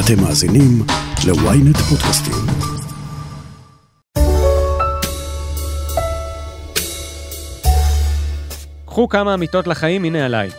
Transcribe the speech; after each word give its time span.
אתם 0.00 0.22
מאזינים 0.22 0.82
ל-ynet 1.26 1.78
פודקאסטים. 1.78 2.34
קחו 8.86 9.08
כמה 9.08 9.34
אמיתות 9.34 9.66
לחיים, 9.66 10.04
הנה 10.04 10.24
עליי. 10.24 10.50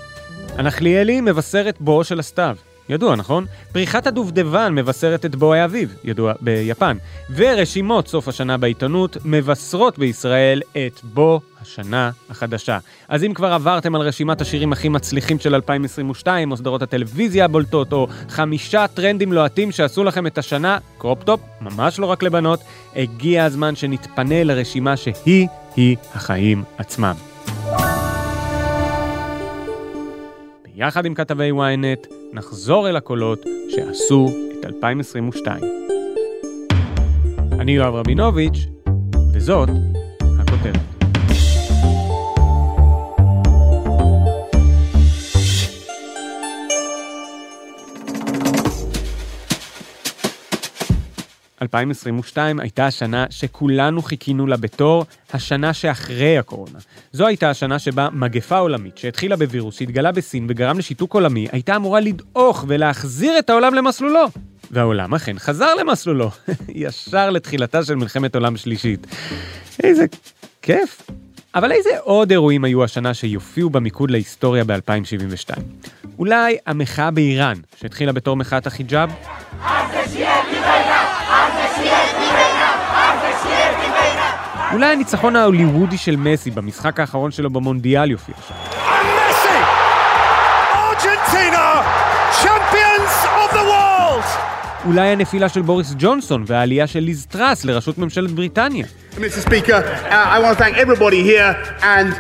הנחליאלי 0.58 1.22
מבשרת 1.22 1.78
בואו 1.80 2.04
של 2.04 2.20
הסתיו. 2.20 2.56
ידוע, 2.90 3.16
נכון? 3.16 3.46
פריחת 3.72 4.08
הדובדבן 4.08 4.76
מבשרת 4.76 5.26
את 5.26 5.36
בואי 5.36 5.60
האביב, 5.60 5.96
ידוע 6.04 6.34
ביפן. 6.42 6.98
ורשימות 7.36 8.08
סוף 8.08 8.28
השנה 8.28 8.58
בעיתונות 8.58 9.18
מבשרות 9.26 10.00
בישראל 10.00 10.62
את 10.72 11.00
בוא 11.04 11.40
השנה 11.62 12.12
החדשה. 12.30 12.78
אז 13.08 13.24
אם 13.24 13.34
כבר 13.34 13.54
עברתם 13.54 13.96
על 13.96 14.02
רשימת 14.02 14.42
השירים 14.42 14.72
הכי 14.72 14.90
מצליחים 14.90 15.40
של 15.40 15.56
2022, 15.56 16.52
או 16.52 16.58
סדרות 16.58 16.82
הטלוויזיה 16.82 17.46
הבולטות, 17.46 17.94
או 17.94 18.08
חמישה 18.30 18.86
טרנדים 18.88 19.34
לוהטים 19.34 19.72
שעשו 19.72 20.04
לכם 20.04 20.28
את 20.28 20.38
השנה, 20.38 20.78
crop 20.98 21.19
top, 21.19 21.40
ממש 21.62 22.00
לא 22.00 22.06
רק 22.06 22.24
לבנות, 22.24 22.60
הגיע 22.96 23.46
הזמן 23.46 23.76
שנתפנה 23.76 24.44
לרשימה 24.44 24.98
שהיא-היא 24.98 25.98
החיים 26.14 26.64
עצמם. 26.78 27.16
יחד 30.76 31.06
עם 31.06 31.14
כתבי 31.14 31.52
ynet, 31.52 32.17
נחזור 32.34 32.90
אל 32.90 32.96
הקולות 32.96 33.46
שעשו 33.70 34.30
את 34.60 34.66
2022. 34.66 35.64
אני 37.52 37.72
יואב 37.72 37.94
רבינוביץ', 37.96 38.68
וזאת 39.34 39.70
הכותרת. 40.40 40.97
...2022 51.64 52.38
הייתה 52.60 52.88
השנה 52.88 53.26
שכולנו 53.30 54.02
חיכינו 54.02 54.48
לה 54.48 54.58
בתור 54.58 55.06
השנה 55.34 55.74
שאחרי 55.74 56.38
הקורונה. 56.38 56.80
זו 57.12 57.28
הייתה 57.28 57.50
השנה 57.50 57.80
שבה 57.80 58.10
מגפה 58.12 58.58
עולמית 58.58 58.98
שהתחילה 58.98 59.36
בווירוס 59.36 59.80
שהתגלה 59.80 60.12
בסין 60.12 60.46
וגרם 60.50 60.80
לשיתוק 60.80 61.14
עולמי, 61.14 61.48
הייתה 61.52 61.76
אמורה 61.76 62.00
לדעוך 62.00 62.66
ולהחזיר 62.68 63.40
את 63.40 63.50
העולם 63.50 63.74
למסלולו. 63.74 64.26
והעולם 64.72 65.14
אכן 65.14 65.40
חזר 65.40 65.76
למסלולו, 65.76 66.32
ישר 66.70 67.30
לתחילתה 67.30 67.84
של 67.84 67.96
מלחמת 67.96 68.36
עולם 68.36 68.58
שלישית. 68.58 69.08
איזה 69.84 70.06
כיף. 70.62 71.02
אבל 71.56 71.72
איזה 71.72 71.90
עוד 72.00 72.32
אירועים 72.32 72.64
היו 72.64 72.84
השנה 72.84 73.14
שיופיעו 73.14 73.70
במיקוד 73.70 74.12
להיסטוריה 74.12 74.64
ב-2072? 74.64 75.60
אולי 76.20 76.58
המחאה 76.66 77.12
באיראן, 77.12 77.58
שהתחילה 77.76 78.12
בתור 78.12 78.36
מחאת 78.36 78.68
החיג'אב? 78.68 79.12
אולי 84.78 84.94
הניצחון 84.94 85.36
ההוליוודי 85.36 85.98
של 85.98 86.16
מסי 86.16 86.52
במשחק 86.52 87.00
האחרון 87.00 87.32
שלו 87.32 87.50
במונדיאל 87.50 88.12
יופיע 88.12 88.36
שם. 88.48 88.54
Messi! 88.54 89.58
Argentina, 90.92 91.66
champions 92.44 93.14
of 93.26 93.54
the 93.58 93.64
world! 93.72 94.26
אולי 94.86 95.08
הנפילה 95.08 95.50
של 95.50 95.62
בוריס 95.62 95.94
ג'ונסון 95.98 96.44
והעלייה 96.48 96.88
של 96.88 97.00
ליז 97.00 97.26
טראס 97.26 97.66
לראשות 97.66 97.98
ממשלת 97.98 98.32
בריטניה. 98.32 98.86
Mr. 99.16 99.20
Speaker, 99.20 99.82
uh, 100.10 100.14
I 100.14 100.40
want 100.40 100.58
to 100.58 100.64
thank 100.64 100.78
everybody 100.78 101.24
here 101.24 101.56
and 101.82 102.14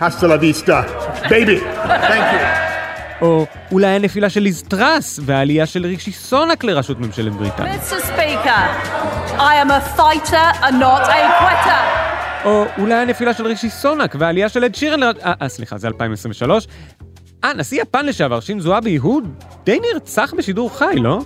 hasta 0.00 0.26
la 0.26 0.36
vista, 0.36 0.84
baby. 1.30 1.56
Thank 2.10 2.32
you. 2.32 2.67
או 3.22 3.46
אולי 3.72 3.86
הנפילה 3.86 4.30
של 4.30 4.40
ליז 4.40 4.62
טראס 4.62 5.20
והעלייה 5.22 5.66
של 5.66 5.86
רישי 5.86 6.12
סונאק 6.12 6.64
לראשות 6.64 7.00
ממשלת 7.00 7.32
בריטניה. 7.32 7.74
Mr. 7.74 8.04
Speaker, 8.04 9.38
I 9.38 9.54
am 9.64 9.70
a 9.70 9.98
fighter 9.98 10.64
and 10.64 10.80
not 10.80 11.02
a 11.02 11.40
quitter. 11.40 12.08
או 12.44 12.64
אולי 12.78 12.94
הנפילה 12.94 13.34
של 13.34 13.46
רישי 13.46 13.70
סונאק 13.70 14.14
והעלייה 14.18 14.48
של 14.48 14.64
אד 14.64 14.74
שירן 14.74 15.00
לראש... 15.00 15.16
אה, 15.24 15.32
אה, 15.42 15.48
סליחה, 15.48 15.78
זה 15.78 15.86
2023. 15.88 16.66
אה, 17.44 17.52
נשיא 17.54 17.82
יפן 17.82 18.06
לשעבר, 18.06 18.40
שינזו 18.40 18.78
אבי, 18.78 18.96
הוא 18.96 19.22
די 19.64 19.78
נרצח 19.92 20.34
בשידור 20.36 20.78
חי, 20.78 20.94
לא? 20.96 21.20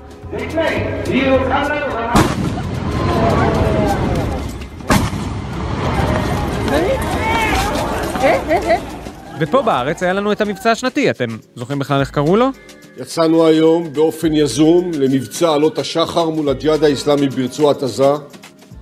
ופה 9.43 9.63
בארץ 9.63 10.03
היה 10.03 10.13
לנו 10.13 10.33
את 10.33 10.41
המבצע 10.41 10.71
השנתי, 10.71 11.11
אתם 11.11 11.27
זוכרים 11.55 11.79
בכלל 11.79 12.01
איך 12.01 12.11
קראו 12.11 12.37
לו? 12.37 12.47
יצאנו 12.97 13.47
היום 13.47 13.93
באופן 13.93 14.33
יזום 14.33 14.91
למבצע 14.99 15.53
עלות 15.55 15.79
השחר 15.79 16.31
מול 16.31 16.49
הג'יהאד 16.49 16.85
האיסלאמי 16.85 17.29
ברצועת 17.29 17.83
עזה. 17.83 18.13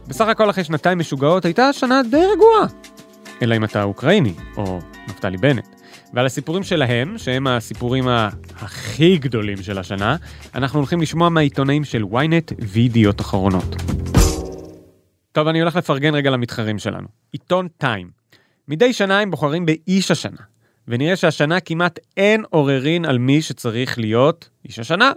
בסך 0.08 0.28
הכל 0.28 0.50
אחרי 0.50 0.64
שנתיים 0.64 0.98
משוגעות 0.98 1.44
הייתה 1.44 1.72
שנה 1.72 2.00
די 2.10 2.24
רגועה. 2.32 2.66
אלא 3.42 3.56
אם 3.56 3.64
אתה 3.64 3.82
אוקראיני, 3.82 4.32
או 4.56 4.78
נפתלי 5.08 5.36
בנט. 5.36 5.66
ועל 6.14 6.26
הסיפורים 6.26 6.62
שלהם, 6.62 7.18
שהם 7.18 7.46
הסיפורים 7.46 8.08
הכי 8.56 9.18
גדולים 9.18 9.62
של 9.62 9.78
השנה, 9.78 10.16
אנחנו 10.54 10.78
הולכים 10.78 11.00
לשמוע 11.00 11.28
מהעיתונאים 11.28 11.84
של 11.84 12.02
ynet 12.02 12.54
וידיעות 12.58 13.20
אחרונות. 13.20 13.76
טוב, 15.32 15.48
אני 15.48 15.60
הולך 15.60 15.76
לפרגן 15.76 16.14
רגע 16.14 16.30
למתחרים 16.30 16.78
שלנו. 16.78 17.06
עיתון 17.32 17.68
טיים. 17.78 18.19
מדי 18.67 18.93
שנה 18.93 19.19
הם 19.19 19.31
בוחרים 19.31 19.65
באיש 19.65 20.11
השנה, 20.11 20.41
ונראה 20.87 21.15
שהשנה 21.15 21.59
כמעט 21.59 21.99
אין 22.17 22.43
עוררין 22.49 23.05
על 23.05 23.17
מי 23.17 23.41
שצריך 23.41 23.99
להיות 23.99 24.49
איש 24.65 24.79
השנה. 24.79 25.11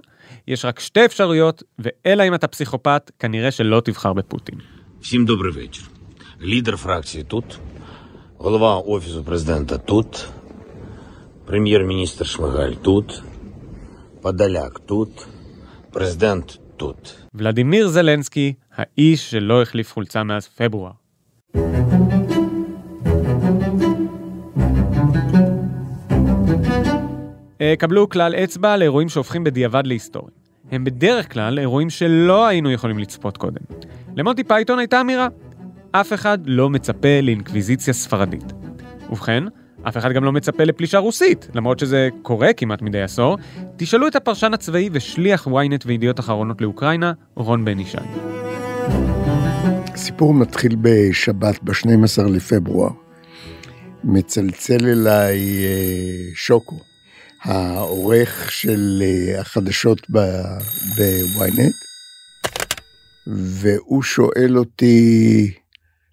יש 0.49 0.65
רק 0.65 0.81
שתי 0.81 1.05
אפשרויות, 1.05 1.63
ואלא 1.79 2.29
אם 2.29 2.35
אתה 2.35 2.49
פסיכופת, 2.49 3.11
כנראה 3.19 3.51
שלא 3.51 3.81
תבחר 3.85 4.13
בפוטין. 4.13 4.59
Всім 5.01 5.25
добрий 5.25 5.53
вечір. 5.53 5.85
Лідер 6.41 6.77
фракції 6.77 7.25
тут, 7.25 7.59
голова 8.39 8.77
Офісу 8.77 9.25
президента 9.25 9.79
тут, 9.79 10.29
прем'єр-міністр 11.47 12.27
Шмигаль 12.27 12.77
тут, 12.83 13.23
Подоляк 14.23 14.79
тут, 14.87 15.27
президент 15.93 16.59
тут. 16.77 17.17
ולדימיר 17.35 17.89
זלנסקי, 17.89 18.55
האיש 18.75 19.31
שלא 19.31 19.63
החליף 19.63 19.93
חולצה 19.93 20.23
מאז 20.23 20.49
פברואר. 20.49 20.93
קבלו 27.78 28.10
כלל 28.10 28.36
אצבע 28.36 28.78
לאירועים 28.78 29.10
שהופכים 29.10 29.44
בדיעבד 29.44 29.88
להיסטוריים. 29.88 30.44
הם 30.72 30.84
בדרך 30.84 31.34
כלל 31.34 31.60
אירועים 31.60 31.90
שלא 31.90 32.48
היינו 32.48 32.72
יכולים 32.72 33.00
לצפות 33.00 33.38
קודם. 33.38 33.62
למונטי 34.16 34.44
פייתון 34.44 34.80
הייתה 34.80 35.02
אמירה, 35.02 35.28
אף 35.92 36.14
אחד 36.14 36.38
לא 36.46 36.70
מצפה 36.70 37.22
לאינקוויזיציה 37.22 37.94
ספרדית. 37.94 38.54
ובכן, 39.10 39.44
אף 39.88 39.98
אחד 39.98 40.12
גם 40.12 40.24
לא 40.24 40.32
מצפה 40.32 40.64
לפלישה 40.64 40.98
רוסית, 40.98 41.48
למרות 41.56 41.80
שזה 41.80 42.10
קורה 42.22 42.54
כמעט 42.54 42.82
מדי 42.82 43.02
עשור. 43.02 43.38
תשאלו 43.78 44.08
את 44.08 44.16
הפרשן 44.16 44.54
הצבאי 44.54 44.90
ושליח 44.92 45.48
ynet 45.48 45.84
וידיעות 45.86 46.20
אחרונות 46.20 46.62
לאוקראינה, 46.62 47.14
רון 47.36 47.66
בן 47.66 47.80
ישי. 47.80 47.98
הסיפור 49.94 50.34
מתחיל 50.34 50.76
בשבת, 50.82 51.64
ב-12 51.64 52.24
לפברואר. 52.30 52.90
מצלצל 54.04 54.86
אליי 54.86 55.40
אה, 55.64 56.32
שוקו, 56.34 56.76
העורך 57.44 58.52
של 58.52 59.04
אה, 59.06 59.42
החדשות 59.42 60.10
ב-ynet, 60.10 61.74
והוא 63.28 64.04
שואל 64.04 64.58
אותי, 64.58 65.54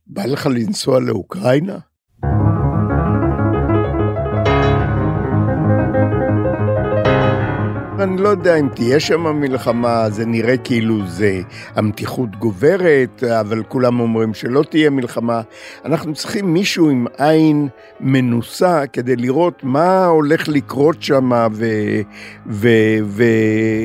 בא 0.06 0.26
לך 0.26 0.46
לנסוע 0.46 1.00
לאוקראינה? 1.00 1.78
אני 8.02 8.16
לא 8.16 8.28
יודע 8.28 8.56
אם 8.56 8.68
תהיה 8.68 9.00
שם 9.00 9.26
מלחמה, 9.40 10.10
זה 10.10 10.26
נראה 10.26 10.56
כאילו 10.56 11.06
זה 11.06 11.40
המתיחות 11.74 12.36
גוברת, 12.36 13.24
אבל 13.24 13.62
כולם 13.62 14.00
אומרים 14.00 14.34
שלא 14.34 14.62
תהיה 14.70 14.90
מלחמה. 14.90 15.40
אנחנו 15.84 16.14
צריכים 16.14 16.52
מישהו 16.52 16.90
עם 16.90 17.06
עין 17.18 17.68
מנוסה 18.00 18.86
כדי 18.92 19.16
לראות 19.16 19.64
מה 19.64 20.06
הולך 20.06 20.48
לקרות 20.48 21.02
שם 21.02 21.30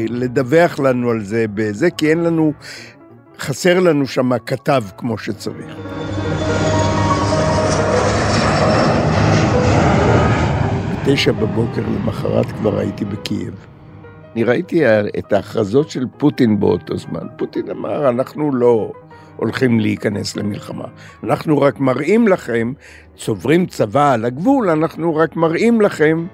ולדווח 0.09 0.79
לנו 0.79 1.09
על 1.09 1.23
זה 1.23 1.45
בזה, 1.53 1.89
כי 1.89 2.09
אין 2.09 2.23
לנו, 2.23 2.53
חסר 3.39 3.79
לנו 3.79 4.07
שם 4.07 4.37
כתב 4.45 4.83
כמו 4.97 5.17
שצריך. 5.17 5.75
בתשע 11.07 11.31
בבוקר 11.31 11.81
למחרת 11.81 12.45
כבר 12.45 12.79
הייתי 12.79 13.05
בקייב. 13.05 13.74
אני 14.35 14.43
ראיתי 14.43 14.81
את 15.19 15.33
ההכרזות 15.33 15.89
של 15.89 16.05
פוטין 16.17 16.59
באותו 16.59 16.97
זמן. 16.97 17.27
פוטין 17.37 17.69
אמר, 17.69 18.09
אנחנו 18.09 18.55
לא 18.55 18.91
הולכים 19.35 19.79
להיכנס 19.79 20.35
למלחמה. 20.35 20.85
אנחנו 21.23 21.61
רק 21.61 21.79
מראים 21.79 22.27
לכם, 22.27 22.73
צוברים 23.17 23.65
צבא 23.65 24.13
על 24.13 24.25
הגבול, 24.25 24.69
אנחנו 24.69 25.15
רק 25.15 25.35
מראים 25.35 25.81
לכם 25.81 26.27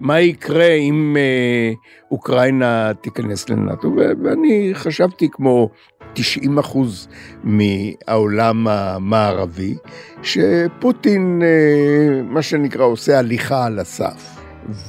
מה 0.00 0.20
יקרה 0.20 0.72
אם 0.72 1.16
אה, 1.18 1.72
אוקראינה 2.10 2.92
תיכנס 3.00 3.48
לנאט"ו, 3.48 3.96
ואני 4.22 4.70
חשבתי 4.74 5.28
כמו 5.32 5.70
90 6.12 6.58
אחוז 6.58 7.08
מהעולם 7.44 8.68
המערבי, 8.68 9.74
שפוטין, 10.22 11.42
אה, 11.42 12.22
מה 12.22 12.42
שנקרא, 12.42 12.84
עושה 12.84 13.18
הליכה 13.18 13.66
על 13.66 13.78
הסף. 13.78 14.35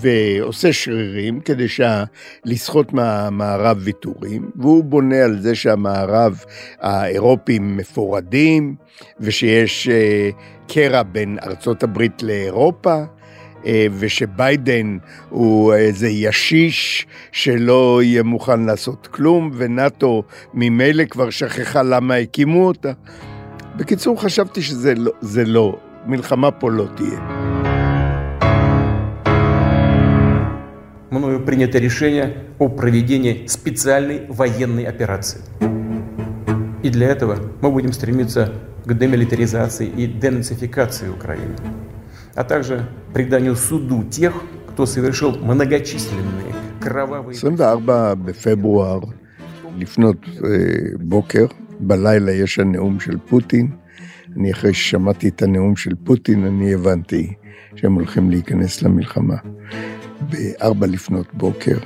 ועושה 0.02 0.74
שרירים 0.74 1.40
כדי 1.40 1.68
שה... 1.68 2.04
לסחוט 2.46 2.94
מהמערב 2.94 3.78
ויתורים, 3.84 4.50
והוא 4.56 4.84
בונה 4.84 5.24
על 5.24 5.40
זה 5.42 5.56
שהמערב 5.56 6.44
האירופים 6.82 7.78
מפורדים, 7.78 8.76
ושיש 9.20 9.88
אה, 9.88 10.30
קרע 10.68 11.04
בין 11.04 11.38
ארצות 11.44 11.84
הברית 11.84 12.24
לאירופה. 12.24 13.04
אה, 13.66 13.88
ושביידן 14.00 14.98
הוא 15.30 15.74
איזה 15.74 16.08
ישיש 16.08 17.08
שלא 17.32 18.00
יהיה 18.04 18.24
מוכן 18.24 18.66
לעשות 18.66 19.08
כלום, 19.12 19.52
ונאטו 19.54 20.24
ממילא 20.54 21.06
כבר 21.06 21.30
שכחה 21.30 21.84
למה 21.84 22.16
הקימו 22.16 22.68
אותה. 22.68 22.92
בקיצור, 23.76 24.22
חשבתי 24.22 24.62
שזה 24.62 24.94
לא, 24.96 25.12
לא, 25.46 25.80
מלחמה 26.06 26.52
פה 26.52 26.72
לא 26.72 26.86
תהיה. 26.96 27.37
мною 31.17 31.41
принято 31.41 31.79
решение 31.79 32.35
о 32.59 32.69
проведении 32.69 33.47
специальной 33.47 34.27
военной 34.29 34.85
операции. 34.85 35.41
И 36.83 36.89
для 36.91 37.09
этого 37.09 37.37
мы 37.61 37.71
будем 37.71 37.93
стремиться 37.93 38.53
к 38.85 38.93
демилитаризации 38.95 39.87
и 39.87 40.07
денацификации 40.07 41.09
Украины, 41.09 41.55
а 42.35 42.43
также 42.45 42.89
приданию 43.15 43.55
суду 43.57 44.05
тех, 44.05 44.33
кто 44.69 44.87
совершил 44.87 45.37
многочисленные 45.39 46.53
кровавые... 46.81 47.35
24 47.35 48.15
בפברואר, 48.15 49.01
לפנות 49.79 50.17
בוקר, 50.99 51.47
בלילה 51.81 52.33
יש 52.33 52.59
הנאום 52.59 53.01
של 53.01 53.19
פוטין. 53.29 53.71
אני 54.37 54.53
אחרי 54.53 54.75
ששמעתי 54.75 55.29
את 55.29 55.43
הנאום 55.43 55.77
של 55.77 55.91
פוטין, 56.05 56.45
אני 56.45 56.75
הבנתי 56.75 57.35
שהם 57.77 57.95
הולכים 57.95 58.31
להיכנס 58.31 58.83
למלחמה. 58.83 59.37
בארבע 60.22 60.88
לפנות 60.88 61.28
בוקר. 61.34 61.78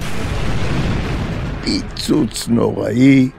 פיצוץ 1.64 2.48
נוראי. 2.48 3.30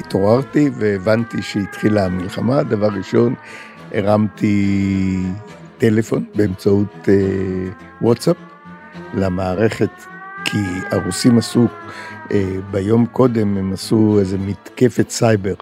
התעוררתי 0.00 0.70
והבנתי 0.74 1.42
שהתחילה 1.42 2.04
המלחמה. 2.04 2.62
דבר 2.62 2.88
ראשון, 2.88 3.34
הרמתי 3.94 5.16
טלפון 5.78 6.24
באמצעות 6.34 7.08
אה, 7.08 7.14
וואטסאפ 8.02 8.36
למערכת, 9.14 9.90
כי 10.44 10.58
הרוסים 10.90 11.38
עשו, 11.38 11.66
אה, 12.30 12.56
ביום 12.70 13.06
קודם 13.06 13.56
הם 13.56 13.72
עשו 13.72 14.16
איזה 14.20 14.38
מתקפת 14.38 15.10
סייבר 15.10 15.54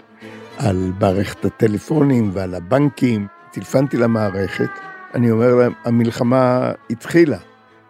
על 0.57 0.91
מערכת 0.99 1.45
הטלפונים 1.45 2.29
ועל 2.33 2.55
הבנקים. 2.55 3.27
טלפנתי 3.51 3.97
למערכת, 3.97 4.69
אני 5.15 5.31
אומר 5.31 5.55
להם, 5.55 5.73
המלחמה 5.85 6.71
התחילה. 6.89 7.37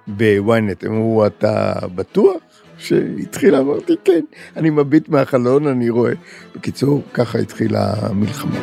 בוויינט, 0.07 0.83
הם 0.83 0.91
אמרו, 0.91 1.25
אתה 1.25 1.73
בטוח 1.95 2.35
שהתחילה? 2.77 3.59
אמרתי, 3.59 3.95
כן, 4.03 4.21
אני 4.57 4.69
מביט 4.69 5.09
מהחלון, 5.09 5.67
אני 5.67 5.89
רואה. 5.89 6.11
בקיצור, 6.55 7.01
ככה 7.13 7.39
התחילה 7.39 7.93
המלחמה. 8.01 8.59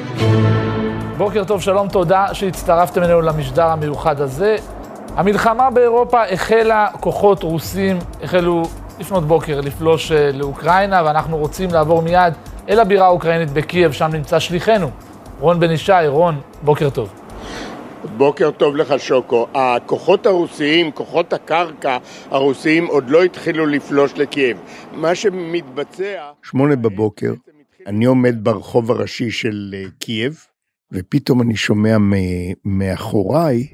בוקר 1.17 1.44
טוב, 1.44 1.62
שלום, 1.62 1.88
תודה 1.88 2.26
שהצטרפתם 2.32 3.02
אלינו 3.02 3.20
למשדר 3.20 3.67
המיוחד 3.67 4.20
הזה. 4.20 4.56
המלחמה 5.17 5.70
באירופה 5.70 6.23
החלה, 6.23 6.88
כוחות 7.00 7.43
רוסים 7.43 7.99
החלו 8.23 8.62
לפנות 9.00 9.25
בוקר 9.25 9.61
לפלוש 9.61 10.12
אה, 10.12 10.31
לאוקראינה, 10.32 11.02
ואנחנו 11.05 11.37
רוצים 11.37 11.70
לעבור 11.70 12.02
מיד 12.02 12.32
אל 12.69 12.81
הבירה 12.81 13.06
האוקראינית 13.06 13.50
בקייב, 13.50 13.93
שם 13.93 14.11
נמצא 14.12 14.38
שליחנו, 14.38 14.91
רון 15.41 15.61
בן 15.61 15.70
ישי. 15.70 15.93
רון, 16.06 16.41
בוקר 16.62 16.91
טוב. 16.91 17.24
בוקר 18.17 18.51
טוב 18.51 18.77
לך 18.77 18.95
שוקו. 18.99 19.47
הכוחות 19.55 20.27
הרוסיים, 20.27 20.91
כוחות 20.91 21.33
הקרקע 21.33 21.99
הרוסיים 22.31 22.87
עוד 22.87 23.11
לא 23.11 23.23
התחילו 23.23 23.67
לפלוש 23.67 24.12
לקייב. 24.17 24.56
מה 24.93 25.15
שמתבצע... 25.15 26.31
שמונה 26.43 26.77
בבוקר, 26.77 27.33
אני 27.87 28.05
עומד 28.05 28.45
ברחוב 28.45 28.91
הראשי 28.91 29.31
של 29.31 29.75
אה, 29.75 29.85
קייב, 29.99 30.47
ופתאום 30.93 31.43
אני 31.43 31.56
שומע 31.56 31.97
מאחוריי 32.65 33.67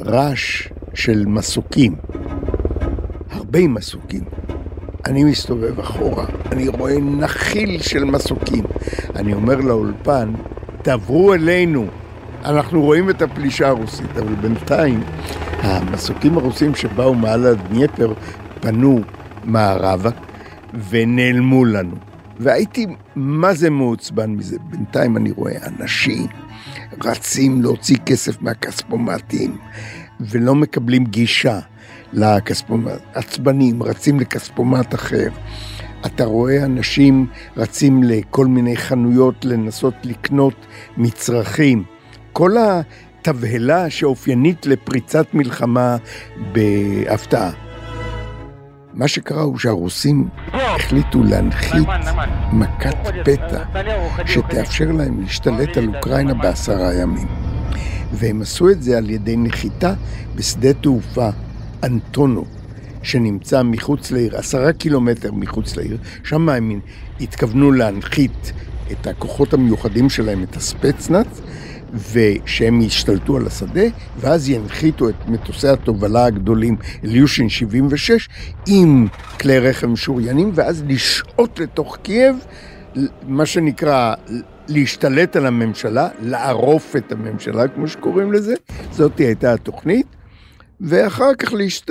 רעש 0.00 0.68
של 0.94 1.24
מסוקים. 1.26 1.96
הרבה 3.30 3.68
מסוקים. 3.68 4.24
אני 5.06 5.24
מסתובב 5.24 5.80
אחורה, 5.80 6.26
אני 6.52 6.68
רואה 6.68 7.00
נחיל 7.00 7.82
של 7.82 8.04
מסוקים. 8.04 8.64
אני 9.16 9.34
אומר 9.34 9.56
לאולפן, 9.56 10.32
תעברו 10.82 11.34
אלינו, 11.34 11.86
אנחנו 12.44 12.82
רואים 12.82 13.10
את 13.10 13.22
הפלישה 13.22 13.68
הרוסית, 13.68 14.16
אבל 14.16 14.34
בינתיים 14.34 15.00
המסוקים 15.62 16.38
הרוסים 16.38 16.74
שבאו 16.74 17.14
מעל 17.14 17.46
הדניפר 17.46 18.12
פנו 18.60 19.00
מערבה 19.44 20.10
ונעלמו 20.90 21.64
לנו. 21.64 21.96
והייתי 22.38 22.86
מה 23.16 23.54
זה 23.54 23.70
מעוצבן 23.70 24.30
מזה. 24.30 24.56
בינתיים 24.70 25.16
אני 25.16 25.30
רואה 25.30 25.56
אנשים 25.66 26.26
רצים 27.04 27.62
להוציא 27.62 27.96
כסף 28.06 28.42
מהכספומטים 28.42 29.56
ולא 30.20 30.54
מקבלים 30.54 31.04
גישה 31.04 31.58
לכספומט. 32.12 33.00
עצבנים, 33.14 33.82
רצים 33.82 34.20
לכספומט 34.20 34.94
אחר. 34.94 35.28
אתה 36.06 36.24
רואה 36.24 36.64
אנשים 36.64 37.26
רצים 37.56 38.02
לכל 38.02 38.46
מיני 38.46 38.76
חנויות 38.76 39.44
לנסות 39.44 39.94
לקנות 40.04 40.66
מצרכים. 40.96 41.84
כל 42.40 42.56
התבהלה 42.58 43.90
שאופיינית 43.90 44.66
לפריצת 44.66 45.34
מלחמה 45.34 45.96
בהפתעה. 46.52 47.50
מה 48.94 49.08
שקרה 49.08 49.42
הוא 49.42 49.58
שהרוסים 49.58 50.28
החליטו 50.52 51.22
להנחית 51.22 51.88
מכת 52.52 52.96
פתע 53.24 53.62
שתאפשר 54.26 54.92
להם 54.92 55.20
להשתלט 55.20 55.76
על 55.76 55.96
אוקראינה 55.96 56.34
בעשרה 56.34 56.94
ימים. 56.94 57.28
והם 58.12 58.42
עשו 58.42 58.70
את 58.70 58.82
זה 58.82 58.98
על 58.98 59.10
ידי 59.10 59.36
נחיתה 59.36 59.94
בשדה 60.34 60.72
תעופה 60.72 61.28
אנטונו, 61.82 62.44
שנמצא 63.02 63.62
מחוץ 63.62 64.10
לעיר, 64.10 64.36
עשרה 64.36 64.72
קילומטר 64.72 65.32
מחוץ 65.32 65.76
לעיר, 65.76 65.98
שם 66.24 66.48
הם 66.48 66.80
התכוונו 67.20 67.72
להנחית 67.72 68.52
את 68.92 69.06
הכוחות 69.06 69.54
המיוחדים 69.54 70.10
שלהם, 70.10 70.42
את 70.42 70.56
הספצנאץ, 70.56 71.40
ושהם 72.12 72.80
ישתלטו 72.80 73.36
על 73.36 73.46
השדה, 73.46 73.84
ואז 74.20 74.48
ינחיתו 74.48 75.08
את 75.08 75.28
מטוסי 75.28 75.68
התובלה 75.68 76.24
הגדולים 76.24 76.76
אליושין 77.04 77.48
76 77.48 78.28
עם 78.68 79.06
כלי 79.40 79.58
רכב 79.58 79.86
משוריינים, 79.86 80.50
ואז 80.54 80.84
לשהות 80.86 81.58
לתוך 81.58 81.96
קייב, 82.02 82.36
מה 83.22 83.46
שנקרא 83.46 84.14
להשתלט 84.68 85.36
על 85.36 85.46
הממשלה, 85.46 86.08
לערוף 86.22 86.96
את 86.96 87.12
הממשלה, 87.12 87.68
כמו 87.68 87.88
שקוראים 87.88 88.32
לזה. 88.32 88.54
זאת 88.90 89.18
הייתה 89.18 89.52
התוכנית. 89.52 90.06
ואחר 90.80 91.34
כך 91.34 91.52
להשת... 91.52 91.90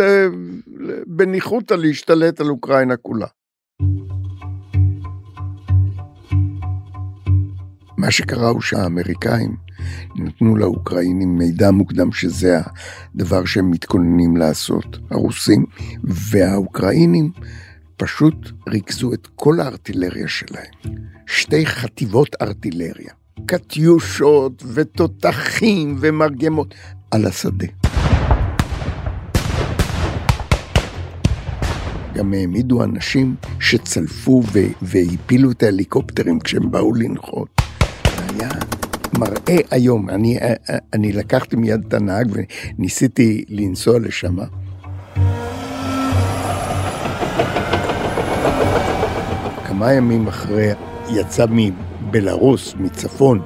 בניחותא 1.07 1.73
להשתלט 1.73 2.41
על 2.41 2.49
אוקראינה 2.49 2.97
כולה. 2.97 3.27
מה 7.99 8.11
שקרה 8.11 8.49
הוא 8.49 8.61
שהאמריקאים 8.61 9.55
נתנו 10.15 10.55
לאוקראינים 10.55 11.37
מידע 11.37 11.71
מוקדם 11.71 12.11
שזה 12.11 12.59
הדבר 13.15 13.45
שהם 13.45 13.71
מתכוננים 13.71 14.37
לעשות, 14.37 14.97
הרוסים, 15.11 15.65
והאוקראינים 16.03 17.31
פשוט 17.97 18.51
ריכזו 18.69 19.13
את 19.13 19.27
כל 19.35 19.59
הארטילריה 19.59 20.27
שלהם. 20.27 20.95
שתי 21.27 21.65
חטיבות 21.65 22.35
ארטילריה, 22.41 23.13
קטיושות 23.45 24.63
ותותחים 24.73 25.97
ומרגמות 25.99 26.75
על 27.11 27.25
השדה. 27.25 27.67
גם 32.13 32.33
העמידו 32.33 32.83
אנשים 32.83 33.35
שצלפו 33.59 34.43
והפילו 34.81 35.51
את 35.51 35.63
ההליקופטרים 35.63 36.39
כשהם 36.39 36.71
באו 36.71 36.93
לנחות. 36.93 37.58
היה 38.39 38.49
מראה 39.17 39.57
היום. 39.71 40.09
אני, 40.09 40.37
אה, 40.37 40.53
אה, 40.69 40.77
אני 40.93 41.11
לקחתי 41.11 41.55
מיד 41.55 41.83
את 41.87 41.93
הנהג 41.93 42.31
וניסיתי 42.77 43.45
לנסוע 43.49 43.99
לשם. 43.99 44.37
כמה 49.67 49.93
ימים 49.93 50.27
אחרי 50.27 50.71
יצא 51.09 51.45
מבלארוס, 51.49 52.73
מצפון, 52.79 53.41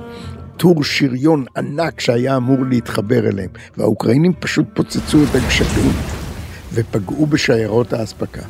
טור 0.57 0.83
שריון 0.83 1.45
ענק 1.57 1.99
שהיה 1.99 2.37
אמור 2.37 2.65
להתחבר 2.69 3.27
אליהם, 3.27 3.49
והאוקראינים 3.77 4.33
פשוט 4.39 4.65
פוצצו 4.73 5.23
את 5.23 5.35
הגשרים. 5.35 5.91
ופגעו 6.73 7.25
בשיירות 7.25 7.93
האספקה. 7.93 8.41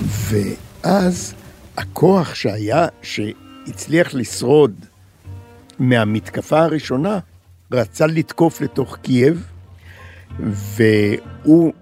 ואז 0.00 1.34
הכוח 1.76 2.34
שהיה, 2.34 2.86
שהצליח 3.02 4.14
לשרוד 4.14 4.72
מהמתקפה 5.78 6.60
הראשונה, 6.60 7.18
רצה 7.72 8.06
לתקוף 8.06 8.60
לתוך 8.60 8.96
קייב, 9.02 9.46
והוא 10.40 11.72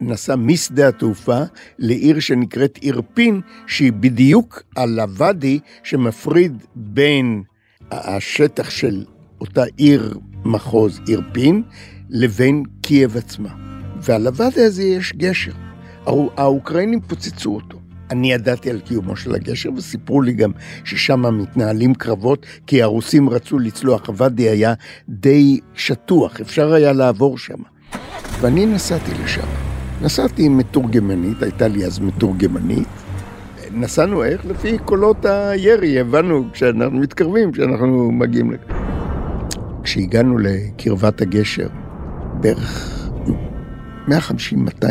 נסע 0.00 0.36
משדה 0.36 0.88
התעופה 0.88 1.40
לעיר 1.78 2.20
שנקראת 2.20 2.78
אירפין, 2.82 3.40
שהיא 3.66 3.92
בדיוק 3.92 4.62
על 4.76 5.00
הוואדי 5.00 5.60
שמפריד 5.82 6.64
בין 6.74 7.42
השטח 7.90 8.70
של 8.70 9.04
אותה 9.40 9.62
עיר 9.76 10.18
מחוז 10.44 11.00
אירפין 11.08 11.62
לבין 12.10 12.62
קייב 12.82 13.16
עצמה. 13.16 13.54
ועל 14.02 14.26
הוואדי 14.26 14.64
הזה 14.64 14.82
יש 14.82 15.12
גשר. 15.12 15.52
האוקראינים 16.36 17.00
פוצצו 17.00 17.54
אותו. 17.54 17.83
אני 18.10 18.32
ידעתי 18.32 18.70
על 18.70 18.80
קיומו 18.80 19.16
של 19.16 19.34
הגשר, 19.34 19.70
וסיפרו 19.76 20.22
לי 20.22 20.32
גם 20.32 20.50
ששם 20.84 21.38
מתנהלים 21.38 21.94
קרבות, 21.94 22.46
כי 22.66 22.82
הרוסים 22.82 23.30
רצו 23.30 23.58
לצלוח, 23.58 24.08
הוואדי 24.08 24.48
היה 24.48 24.74
די 25.08 25.60
שטוח, 25.74 26.40
אפשר 26.40 26.72
היה 26.72 26.92
לעבור 26.92 27.38
שם. 27.38 27.58
ואני 28.40 28.66
נסעתי 28.66 29.10
לשם. 29.24 29.46
נסעתי 30.02 30.46
עם 30.46 30.58
מתורגמנית, 30.58 31.42
הייתה 31.42 31.68
לי 31.68 31.84
אז 31.84 31.98
מתורגמנית. 31.98 32.88
נסענו 33.72 34.24
איך? 34.24 34.46
לפי 34.46 34.78
קולות 34.78 35.24
הירי, 35.24 36.00
הבנו 36.00 36.44
כשאנחנו 36.52 36.98
מתקרבים, 36.98 37.52
כשאנחנו 37.52 38.12
מגיעים 38.12 38.52
לכ... 38.52 38.60
כשהגענו 39.82 40.38
לקרבת 40.38 41.20
הגשר, 41.20 41.68
בערך 42.40 43.00
150-200 44.08 44.12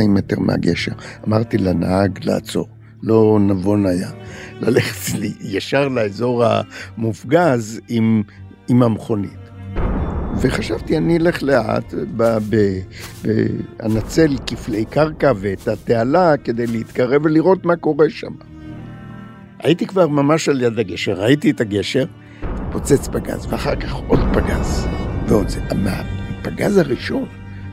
מטר 0.08 0.40
מהגשר, 0.40 0.92
אמרתי 1.28 1.58
לנהג 1.58 2.20
לעצור. 2.24 2.68
לא 3.04 3.38
נבון 3.42 3.86
היה. 3.86 4.10
ללכת 4.62 5.20
ישר 5.42 5.88
לאזור 5.88 6.44
המופגז 6.46 7.82
עם, 7.90 8.24
עם 8.68 8.84
המכונית. 8.84 9.44
וחשבתי, 10.42 10.98
אני 10.98 11.18
אלך 11.18 11.44
לאט, 11.44 11.94
אנצל 13.84 14.36
כפלי 14.48 14.86
קרקע 14.86 15.32
ואת 15.36 15.68
התעלה 15.68 16.38
כדי 16.38 16.68
להתקרב 16.68 17.26
ולראות 17.26 17.66
מה 17.66 17.76
קורה 17.76 18.10
שם. 18.10 18.34
הייתי 19.60 19.86
כבר 19.86 20.08
ממש 20.08 20.50
על 20.50 20.62
יד 20.62 20.80
הגשר, 20.80 21.14
ראיתי 21.14 21.52
את 21.52 21.62
הגשר, 21.62 22.06
פוצץ 22.72 23.08
פגז, 23.08 23.48
ואחר 23.50 23.76
כך 23.76 23.94
עוד 23.94 24.20
פגז, 24.34 24.88
ועוד 25.28 25.50
זה. 25.50 25.60
מהפגז 25.76 26.78
הראשון, 26.78 27.26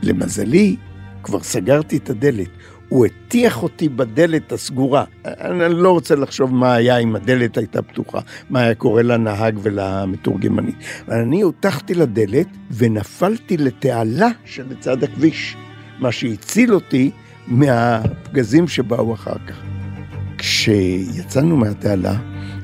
למזלי, 0.03 0.75
כבר 1.23 1.39
סגרתי 1.39 1.97
את 1.97 2.09
הדלת. 2.09 2.49
הוא 2.91 3.05
הטיח 3.05 3.63
אותי 3.63 3.89
בדלת 3.89 4.51
הסגורה. 4.51 5.03
אני 5.25 5.73
לא 5.73 5.91
רוצה 5.91 6.15
לחשוב 6.15 6.53
מה 6.53 6.73
היה 6.73 6.97
אם 6.97 7.15
הדלת 7.15 7.57
הייתה 7.57 7.81
פתוחה, 7.81 8.19
מה 8.49 8.59
היה 8.59 8.75
קורה 8.75 9.01
לנהג 9.01 9.59
ולמתורגמנית. 9.61 10.75
אבל 11.07 11.15
אני 11.15 11.41
הותחתי 11.41 11.93
לדלת 11.93 12.47
ונפלתי 12.71 13.57
לתעלה 13.57 14.27
שלצד 14.45 15.03
הכביש, 15.03 15.57
מה 15.99 16.11
שהציל 16.11 16.73
אותי 16.73 17.11
מהפגזים 17.47 18.67
שבאו 18.67 19.13
אחר 19.13 19.37
כך. 19.47 19.61
כשיצאנו 20.37 21.57
מהתעלה, 21.57 22.15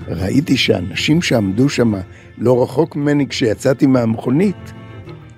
ראיתי 0.07 0.57
שאנשים 0.57 1.21
שעמדו 1.21 1.69
שם 1.69 1.93
לא 2.37 2.63
רחוק 2.63 2.95
ממני 2.95 3.27
כשיצאתי 3.27 3.85
מהמכונית, 3.85 4.73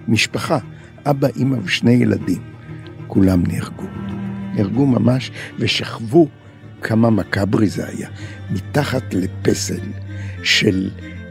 משפחה, 0.07 0.57
אבא, 1.05 1.27
אימא 1.35 1.57
ושני 1.63 1.93
ילדים, 1.93 2.41
כולם 3.07 3.43
נהרגו. 3.47 4.08
נהרגו 4.59 4.85
ממש 4.85 5.31
ושכבו, 5.59 6.27
כמה 6.81 7.09
מקאברי 7.09 7.67
זה 7.67 7.87
היה, 7.87 8.09
מתחת 8.51 9.13
לפסל 9.13 9.79
של 10.43 10.89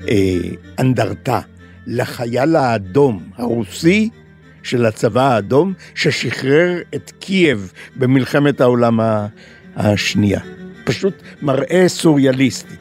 אה, 0.09 0.39
אנדרטה 0.79 1.41
לחייל 1.87 2.57
האדום 2.57 3.23
הרוסי 3.37 4.11
של 4.63 4.87
הצבא 4.87 5.35
האדום, 5.35 5.73
ששחרר 5.95 6.79
את 6.95 7.11
קייב 7.11 7.73
במלחמת 7.97 8.61
העולם 8.61 9.01
השנייה. 9.77 10.41
פשוט 10.85 11.15
מראה 11.43 11.85
סוריאליסטי. 11.89 12.75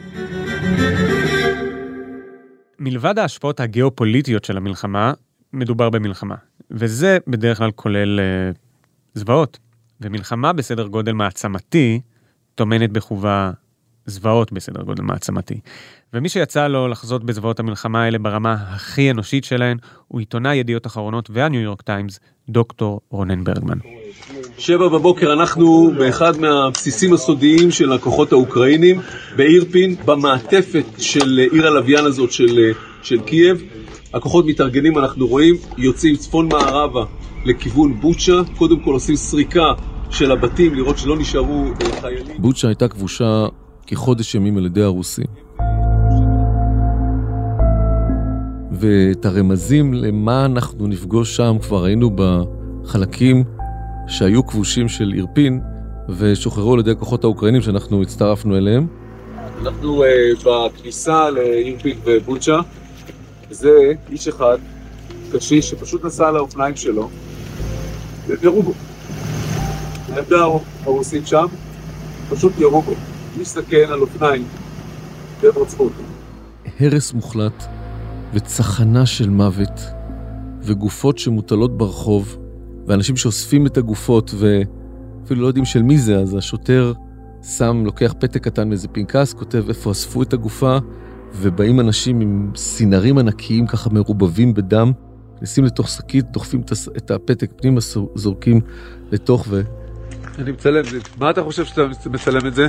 מלבד 2.80 3.20
ההשפעות 3.20 3.60
הגיאופוליטיות 3.60 4.46
של 4.46 4.58
המלחמה, 4.58 5.14
מדובר 5.54 5.90
במלחמה, 5.90 6.36
וזה 6.72 7.18
בדרך 7.28 7.58
כלל 7.58 7.72
כולל 7.72 8.20
אה, 8.20 8.52
זוועות. 9.14 9.67
ומלחמה 10.02 10.54
בסדר 10.54 10.88
גודל 10.88 11.14
מעצמתי 11.14 12.02
טומנת 12.56 12.92
בחובה 12.92 13.52
זוועות 14.08 14.52
בסדר 14.52 14.82
גודל 14.82 15.04
מעצמתי. 15.04 15.60
ומי 16.14 16.30
שיצא 16.30 16.68
לו 16.68 16.88
לחזות 16.88 17.24
בזוועות 17.24 17.60
המלחמה 17.60 18.04
האלה 18.04 18.18
ברמה 18.20 18.54
הכי 18.54 19.12
אנושית 19.12 19.44
שלהן, 19.44 19.78
הוא 20.08 20.20
עיתונאי 20.20 20.56
ידיעות 20.56 20.88
אחרונות 20.88 21.30
והניו 21.34 21.62
יורק 21.62 21.82
טיימס, 21.82 22.20
דוקטור 22.50 23.02
רונן 23.10 23.44
ברגמן. 23.44 23.78
שבע 24.58 24.88
בבוקר 24.88 25.34
אנחנו 25.34 25.92
באחד 25.98 26.38
מהבסיסים 26.38 27.14
הסודיים 27.14 27.72
של 27.72 27.92
הכוחות 27.92 28.32
האוקראינים, 28.32 29.02
באירפין, 29.36 29.96
במעטפת 30.06 30.86
של 30.98 31.40
עיר 31.52 31.68
הלוויין 31.68 32.06
הזאת 32.06 32.32
של, 32.32 32.72
של 33.02 33.22
קייב. 33.22 33.64
הכוחות 34.14 34.46
מתארגנים, 34.46 34.98
אנחנו 34.98 35.28
רואים, 35.28 35.56
יוצאים 35.78 36.16
צפון 36.16 36.50
מערבה 36.52 37.06
לכיוון 37.46 38.02
בוצ'ה, 38.02 38.42
קודם 38.58 38.80
כל 38.80 38.94
עושים 38.94 39.16
סריקה 39.16 39.74
של 40.10 40.32
הבתים, 40.32 40.76
לראות 40.76 40.98
שלא 40.98 41.18
נשארו 41.18 41.66
אה, 41.66 42.02
חיילים. 42.02 42.36
בוצ'ה 42.38 42.68
הייתה 42.68 42.88
כבושה 42.88 43.46
כחודש 43.88 44.36
ימים 44.36 44.58
על 44.58 44.66
ידי 44.66 44.82
הרוסים. 44.82 45.26
ואת 48.72 49.26
הרמזים 49.26 49.94
למה 49.94 50.46
אנחנו 50.46 50.88
נפגוש 50.88 51.36
שם 51.36 51.58
כבר 51.62 51.84
ראינו 51.84 52.12
בחלקים 52.16 53.44
שהיו 54.08 54.48
כבושים 54.48 54.90
של 54.90 55.14
אירפין 55.16 55.62
ושוחררו 56.10 56.74
על 56.74 56.80
ידי 56.80 56.92
הכוחות 56.92 57.24
האוקראינים 57.24 57.62
שאנחנו 57.62 58.02
הצטרפנו 58.02 58.58
אליהם. 58.58 58.88
אנחנו 59.62 60.04
uh, 60.04 60.50
בכניסה 60.76 61.30
לאירפין 61.30 61.98
ובוצ'ה, 62.06 62.60
זה 63.50 63.94
איש 64.12 64.28
אחד, 64.28 64.58
קשיש, 65.32 65.70
שפשוט 65.70 66.06
נסע 66.06 66.28
על 66.28 66.36
האופניים 66.36 66.76
שלו, 66.76 67.10
וירו 68.28 68.64
בו. 68.64 68.74
העמדה 70.10 70.46
הרוסית 70.84 71.28
שם, 71.28 71.46
פשוט 72.30 72.54
ירו 72.60 72.82
בו. 72.82 72.94
מסתכל 73.40 73.76
על 73.76 74.02
אופניים, 74.02 74.44
והם 75.42 75.54
רצחו 75.56 75.84
אותו. 75.84 76.02
הרס 76.80 77.14
מוחלט 77.14 77.64
וצחנה 78.34 79.06
של 79.06 79.30
מוות, 79.30 79.82
וגופות 80.62 81.18
שמוטלות 81.18 81.78
ברחוב, 81.78 82.38
ואנשים 82.88 83.18
שאוספים 83.18 83.66
את 83.66 83.78
הגופות 83.78 84.32
ואפילו 84.34 85.42
לא 85.42 85.48
יודעים 85.48 85.66
של 85.66 85.84
מי 85.84 85.98
זה, 85.98 86.20
אז 86.20 86.36
השוטר 86.36 86.94
שם, 87.44 87.84
לוקח 87.86 88.14
פתק 88.20 88.44
קטן 88.44 88.70
מאיזה 88.70 88.88
פנקס, 88.88 89.34
כותב 89.34 89.66
איפה 89.68 89.92
אספו 89.92 90.22
את 90.22 90.34
הגופה, 90.34 90.78
ובאים 91.36 91.80
אנשים 91.80 92.22
עם 92.22 92.52
סינרים 92.56 93.18
ענקיים 93.18 93.68
ככה 93.68 93.90
מרובבים 93.90 94.54
בדם, 94.54 94.92
נכנסים 95.36 95.64
לתוך 95.64 95.90
שקית, 95.90 96.32
דוחפים 96.32 96.62
את 96.98 97.12
הפתק 97.12 97.52
פנימה, 97.58 97.80
זורקים 98.16 98.62
לתוך 99.12 99.46
ו... 99.50 99.62
אני 100.40 100.52
מצלם, 100.52 100.84
מה 101.18 101.30
אתה 101.30 101.44
חושב 101.44 101.66
שאתה 101.66 101.82
מצלם 102.10 102.48
את 102.48 102.56
זה? 102.56 102.68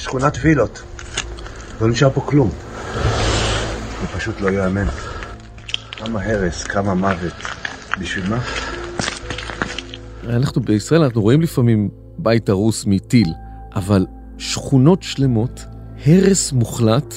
שכונת 0.00 0.38
וילות. 0.42 0.82
לא 1.80 1.88
נשאר 1.88 2.10
פה 2.10 2.20
כלום. 2.20 2.50
זה 4.00 4.06
פשוט 4.16 4.40
לא 4.40 4.48
ייאמן. 4.48 4.86
כמה 5.92 6.22
הרס, 6.22 6.62
כמה 6.62 6.94
מוות. 6.94 7.32
בשביל 8.00 8.28
מה? 8.28 8.38
אנחנו 10.28 10.62
בישראל, 10.62 11.02
אנחנו 11.02 11.22
רואים 11.22 11.40
לפעמים 11.42 11.88
בית 12.18 12.48
הרוס 12.48 12.84
מטיל, 12.86 13.28
אבל 13.74 14.06
שכונות 14.38 15.02
שלמות, 15.02 15.64
הרס 16.06 16.52
מוחלט, 16.52 17.14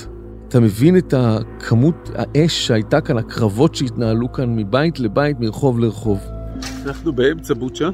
אתה 0.47 0.59
מבין 0.59 0.97
את 0.97 1.13
הכמות 1.17 2.09
האש 2.15 2.67
שהייתה 2.67 3.01
כאן, 3.01 3.17
הקרבות 3.17 3.75
שהתנהלו 3.75 4.31
כאן 4.31 4.55
מבית 4.55 4.99
לבית, 4.99 5.39
מרחוב 5.39 5.79
לרחוב. 5.79 6.19
אנחנו 6.85 7.13
באמצע 7.13 7.53
בוצ'ה, 7.53 7.89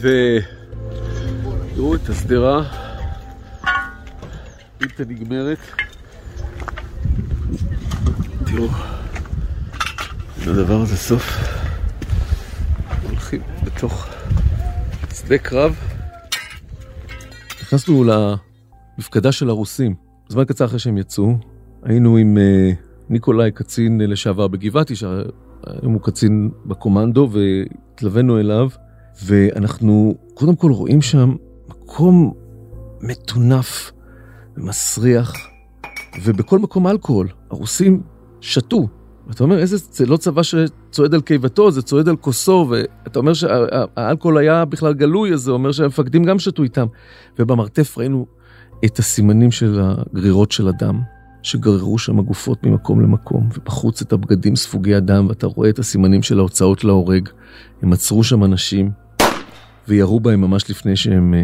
ותראו 0.00 1.94
את 1.94 2.08
השדרה 2.08 2.89
בלתי 4.80 5.04
נגמרת. 5.08 5.58
תראו, 8.46 8.68
לדבר 10.46 10.80
הזה 10.80 10.96
סוף. 10.96 11.22
הולכים 13.08 13.40
בתוך 13.64 14.06
שדה 15.14 15.38
קרב. 15.38 15.76
נכנסנו 17.62 18.04
למפקדה 18.04 19.32
של 19.32 19.48
הרוסים. 19.48 19.94
זמן 20.28 20.44
קצר 20.44 20.64
אחרי 20.64 20.78
שהם 20.78 20.98
יצאו, 20.98 21.36
היינו 21.82 22.16
עם 22.16 22.36
uh, 22.36 22.76
ניקולאי, 23.08 23.50
קצין 23.52 24.00
לשעבר 24.00 24.48
בגבעתי, 24.48 24.96
שהיום 24.96 25.92
הוא 25.92 26.00
קצין 26.02 26.50
בקומנדו, 26.66 27.30
והתלווינו 27.32 28.40
אליו. 28.40 28.68
ואנחנו 29.24 30.14
קודם 30.34 30.56
כל 30.56 30.72
רואים 30.72 31.02
שם 31.02 31.36
מקום 31.68 32.34
מטונף 33.00 33.92
ומסריח, 34.60 35.32
ובכל 36.22 36.58
מקום 36.58 36.86
אלכוהול. 36.86 37.28
הרוסים 37.50 38.02
שתו. 38.40 38.88
ואתה 39.26 39.44
אומר, 39.44 39.58
איזה, 39.58 39.76
זה 39.90 40.06
לא 40.06 40.16
צבא 40.16 40.42
שצועד 40.42 41.14
על 41.14 41.20
קיבתו, 41.20 41.70
זה 41.70 41.82
צועד 41.82 42.08
על 42.08 42.16
כוסו, 42.16 42.66
ואתה 42.70 43.18
אומר 43.18 43.34
שהאלכוהול 43.34 44.38
היה 44.38 44.64
בכלל 44.64 44.94
גלוי, 44.94 45.32
אז 45.32 45.40
זה 45.40 45.50
אומר 45.50 45.72
שהמפקדים 45.72 46.24
גם 46.24 46.38
שתו 46.38 46.62
איתם. 46.62 46.86
ובמרתף 47.38 47.98
ראינו 47.98 48.26
את 48.84 48.98
הסימנים 48.98 49.50
של 49.50 49.80
הגרירות 49.82 50.52
של 50.52 50.68
הדם, 50.68 51.00
שגררו 51.42 51.98
שם 51.98 52.18
הגופות 52.18 52.64
ממקום 52.64 53.00
למקום, 53.00 53.48
ובחוץ 53.54 54.02
את 54.02 54.12
הבגדים 54.12 54.56
ספוגי 54.56 54.94
הדם, 54.94 55.26
ואתה 55.28 55.46
רואה 55.46 55.68
את 55.68 55.78
הסימנים 55.78 56.22
של 56.22 56.38
ההוצאות 56.38 56.84
להורג. 56.84 57.28
הם 57.82 57.92
עצרו 57.92 58.24
שם 58.24 58.44
אנשים, 58.44 58.90
וירו 59.88 60.20
בהם 60.20 60.40
ממש 60.40 60.70
לפני 60.70 60.96
שהם 60.96 61.34
אה, 61.34 61.42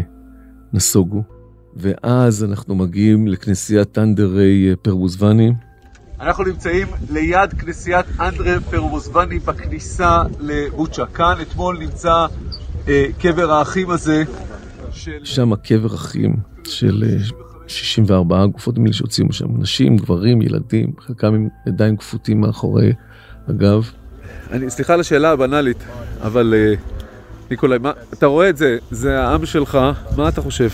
נסוגו. 0.73 1.36
ואז 1.79 2.43
אנחנו 2.43 2.75
מגיעים 2.75 3.27
לכנסיית 3.27 3.91
טנדרי 3.91 4.75
פרבוזבני. 4.81 5.51
אנחנו 6.19 6.43
נמצאים 6.43 6.87
ליד 7.09 7.53
כנסיית 7.53 8.05
אנדרה 8.19 8.59
פרבוזבני 8.69 9.39
בכניסה 9.39 10.21
לבוצ'ה. 10.39 11.05
כאן 11.05 11.35
אתמול 11.41 11.77
נמצא 11.79 12.25
אה, 12.87 13.05
קבר 13.19 13.51
האחים 13.51 13.89
הזה. 13.89 14.23
של... 14.91 15.19
שם 15.23 15.55
קבר 15.55 15.95
אחים 15.95 16.35
של 16.63 17.03
64 17.67 18.45
גופות 18.45 18.77
מילי 18.77 18.93
שהוציאו 18.93 19.27
משם. 19.27 19.61
נשים, 19.61 19.97
גברים, 19.97 20.41
ילדים, 20.41 20.91
חלקם 20.99 21.33
עם 21.33 21.47
ידיים 21.67 21.97
כפותים 21.97 22.41
מאחורי 22.41 22.93
הגב. 23.47 23.91
אני, 24.51 24.69
סליחה 24.69 24.93
על 24.93 24.99
השאלה 24.99 25.31
הבנאלית, 25.31 25.83
אבל 26.21 26.53
ניקולאי, 27.51 27.77
מה, 27.77 27.91
אתה 28.13 28.25
רואה 28.25 28.49
את 28.49 28.57
זה, 28.57 28.77
זה 28.91 29.21
העם 29.21 29.45
שלך, 29.45 29.77
מה 30.17 30.29
אתה 30.29 30.41
חושב? 30.41 30.69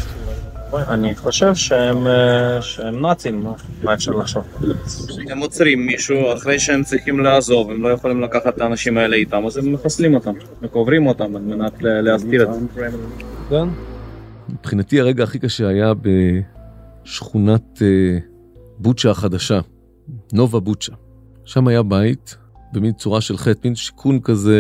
אני 0.78 1.16
חושב 1.16 1.56
שהם, 1.56 2.08
שהם 2.62 3.02
נאצים, 3.02 3.44
מה 3.84 3.94
אפשר 3.94 4.12
לחשוב? 4.12 4.44
הם 5.30 5.40
עוצרים 5.40 5.86
מישהו 5.86 6.34
אחרי 6.34 6.60
שהם 6.60 6.84
צריכים 6.84 7.20
לעזוב, 7.20 7.72
הם 7.72 7.84
לא 7.84 7.90
יכולים 7.90 8.22
לקחת 8.22 8.56
את 8.56 8.62
האנשים 8.62 8.98
האלה 8.98 9.16
איתם, 9.16 9.46
אז 9.46 9.58
הם 9.58 9.74
מחסלים 9.74 10.16
אותם, 10.16 10.34
וקוברים 10.62 11.08
אותם 11.08 11.36
על 11.36 11.42
מנת 11.42 11.74
להסתיר 11.82 12.44
את 12.44 12.54
זה. 12.54 12.60
כן. 13.50 13.68
מבחינתי 14.50 15.00
הרגע 15.00 15.24
הכי 15.24 15.40
קשה 15.40 15.68
היה 15.68 15.94
בשכונת 17.06 17.82
בוצ'ה 18.78 19.12
החדשה, 19.12 19.60
נובה 20.34 20.60
בוצ'ה. 20.60 20.94
שם 21.46 21.68
היה 21.68 21.84
בית 21.84 22.38
במין 22.74 22.94
צורה 22.94 23.22
של 23.22 23.38
חטא, 23.38 23.60
מין 23.64 23.76
שיכון 23.76 24.20
כזה 24.20 24.58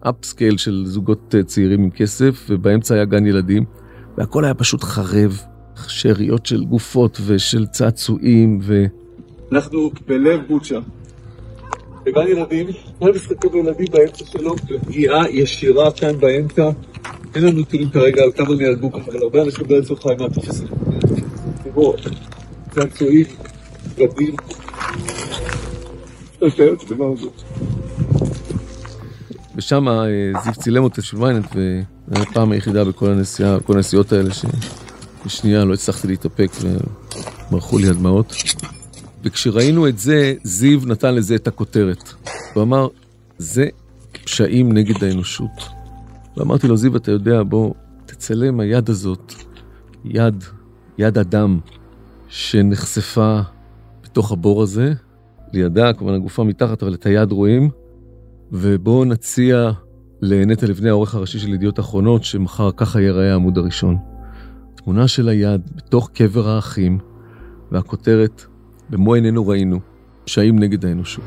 אפסקייל 0.00 0.56
של 0.56 0.82
זוגות 0.86 1.34
צעירים 1.46 1.82
עם 1.82 1.90
כסף, 1.90 2.46
ובאמצע 2.50 2.94
היה 2.94 3.04
גן 3.04 3.26
ילדים. 3.26 3.64
והכל 4.18 4.44
היה 4.44 4.54
פשוט 4.54 4.82
חרב, 4.84 5.40
שאריות 5.88 6.46
של 6.46 6.64
גופות 6.64 7.20
ושל 7.26 7.66
צעצועים 7.66 8.58
ו... 8.62 8.84
אנחנו 9.52 9.90
בלב 10.06 10.40
בוצ'ה. 10.48 10.78
בגן 12.04 12.26
ילדים, 12.28 12.66
כל 12.98 13.12
משחקי 13.12 13.48
בילדים 13.48 13.86
באמצע 13.92 14.24
שלו, 14.24 14.56
פגיעה 14.56 15.30
ישירה 15.30 15.92
כאן 15.92 16.18
באמצע. 16.20 16.70
אין 17.34 17.44
לנו 17.44 17.60
נתונים 17.60 17.90
כרגע 17.90 18.22
על 18.22 18.32
כמה 18.32 18.54
נהרגו 18.54 18.92
ככה, 18.92 19.10
אבל 19.10 19.22
הרבה 19.22 19.42
אנשים 19.42 19.66
באמצע 19.68 19.94
חיים 20.02 20.18
מהתופס. 20.20 20.62
תראו, 21.64 21.94
צעצועים, 22.74 23.26
בגדים. 23.98 24.34
ושם 29.56 29.86
זיו 30.44 30.54
צילם 30.54 30.84
אותי 30.84 31.02
של 31.02 31.16
ויינט, 31.16 31.56
הייתה 32.10 32.30
הפעם 32.30 32.52
היחידה 32.52 32.84
בכל 32.84 33.10
הנסיעה, 33.10 33.58
בכל 33.58 33.72
הנסיעות 33.72 34.12
האלה, 34.12 34.30
שבשנייה 34.34 35.64
לא 35.64 35.74
הצלחתי 35.74 36.06
להתאפק 36.06 36.50
וברחו 37.50 37.78
לי 37.78 37.88
הדמעות. 37.88 38.34
וכשראינו 39.22 39.88
את 39.88 39.98
זה, 39.98 40.34
זיו 40.42 40.80
נתן 40.86 41.14
לזה 41.14 41.34
את 41.34 41.48
הכותרת. 41.48 42.12
הוא 42.54 42.62
אמר, 42.62 42.88
זה 43.38 43.66
פשעים 44.24 44.72
נגד 44.72 45.04
האנושות. 45.04 45.50
ואמרתי 46.36 46.68
לו, 46.68 46.76
זיו, 46.76 46.96
אתה 46.96 47.10
יודע, 47.10 47.42
בוא, 47.42 47.74
תצלם 48.06 48.60
היד 48.60 48.90
הזאת, 48.90 49.34
יד, 50.04 50.44
יד 50.98 51.18
אדם, 51.18 51.58
שנחשפה 52.28 53.40
בתוך 54.02 54.32
הבור 54.32 54.62
הזה, 54.62 54.92
לידה, 55.52 55.92
כמובן 55.92 56.14
הגופה 56.14 56.44
מתחת, 56.44 56.82
אבל 56.82 56.94
את 56.94 57.06
היד 57.06 57.32
רואים. 57.32 57.70
ובואו 58.52 59.04
נציע 59.04 59.70
לנטע 60.22 60.66
לבני, 60.66 60.88
העורך 60.88 61.14
הראשי 61.14 61.38
של 61.38 61.54
ידיעות 61.54 61.80
אחרונות, 61.80 62.24
שמחר 62.24 62.70
ככה 62.76 63.00
ייראה 63.00 63.32
העמוד 63.32 63.58
הראשון. 63.58 63.96
תמונה 64.74 65.08
של 65.08 65.28
היד 65.28 65.70
בתוך 65.74 66.10
קבר 66.14 66.48
האחים, 66.48 66.98
והכותרת, 67.72 68.44
במו 68.90 69.14
עינינו 69.14 69.46
ראינו, 69.46 69.80
פשעים 70.24 70.58
נגד 70.58 70.84
האנושות. 70.84 71.24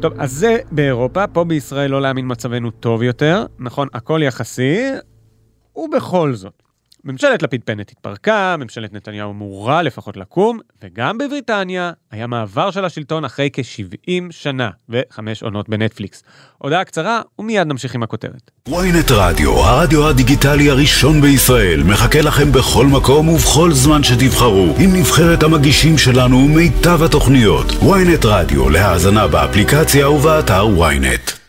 טוב, 0.00 0.12
אז 0.18 0.32
זה 0.32 0.56
באירופה, 0.72 1.26
פה 1.26 1.44
בישראל 1.44 1.90
לא 1.90 2.02
להאמין 2.02 2.24
מצבנו 2.28 2.70
טוב 2.70 3.02
יותר. 3.02 3.46
נכון, 3.58 3.88
הכל 3.94 4.20
יחסי, 4.22 4.78
ובכל 5.76 6.34
זאת. 6.34 6.67
ממשלת 7.08 7.42
לפיד-פנט 7.42 7.90
התפרקה, 7.90 8.56
ממשלת 8.58 8.92
נתניהו 8.92 9.30
אמורה 9.30 9.82
לפחות 9.82 10.16
לקום, 10.16 10.58
וגם 10.82 11.18
בבריטניה 11.18 11.92
היה 12.10 12.26
מעבר 12.26 12.70
של 12.70 12.84
השלטון 12.84 13.24
אחרי 13.24 13.50
כ-70 13.52 14.10
שנה 14.30 14.70
וחמש 14.88 15.42
עונות 15.42 15.68
בנטפליקס. 15.68 16.22
הודעה 16.58 16.84
קצרה, 16.84 17.20
ומיד 17.38 17.66
נמשיך 17.66 17.94
עם 17.94 18.02
הכותרת. 18.02 18.50
ynet 18.68 19.12
רדיו, 19.12 19.52
הרדיו 19.52 20.08
הדיגיטלי 20.08 20.70
הראשון 20.70 21.20
בישראל, 21.20 21.82
מחכה 21.82 22.20
לכם 22.20 22.52
בכל 22.52 22.86
מקום 22.86 23.28
ובכל 23.28 23.72
זמן 23.72 24.02
שתבחרו, 24.02 24.74
עם 24.78 24.96
נבחרת 24.96 25.42
המגישים 25.42 25.98
שלנו 25.98 26.36
ומיטב 26.36 27.02
התוכניות. 27.02 27.66
ynet 27.66 28.26
רדיו, 28.26 28.70
להאזנה 28.70 29.28
באפליקציה 29.28 30.10
ובאתר 30.10 30.66
ynet. 30.66 31.47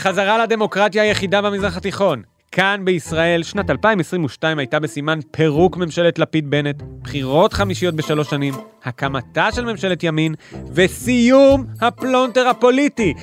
בחזרה 0.00 0.38
לדמוקרטיה 0.38 1.02
היחידה 1.02 1.42
במזרח 1.42 1.76
התיכון. 1.76 2.22
כאן 2.52 2.80
בישראל, 2.84 3.42
שנת 3.42 3.70
2022 3.70 4.58
הייתה 4.58 4.80
בסימן 4.80 5.18
פירוק 5.30 5.76
ממשלת 5.76 6.18
לפיד-בנט, 6.18 6.82
בחירות 7.02 7.52
חמישיות 7.52 7.94
בשלוש 7.94 8.30
שנים, 8.30 8.54
הקמתה 8.84 9.52
של 9.52 9.64
ממשלת 9.64 10.02
ימין, 10.02 10.34
וסיום 10.74 11.66
הפלונטר 11.80 12.48
הפוליטי. 12.48 13.14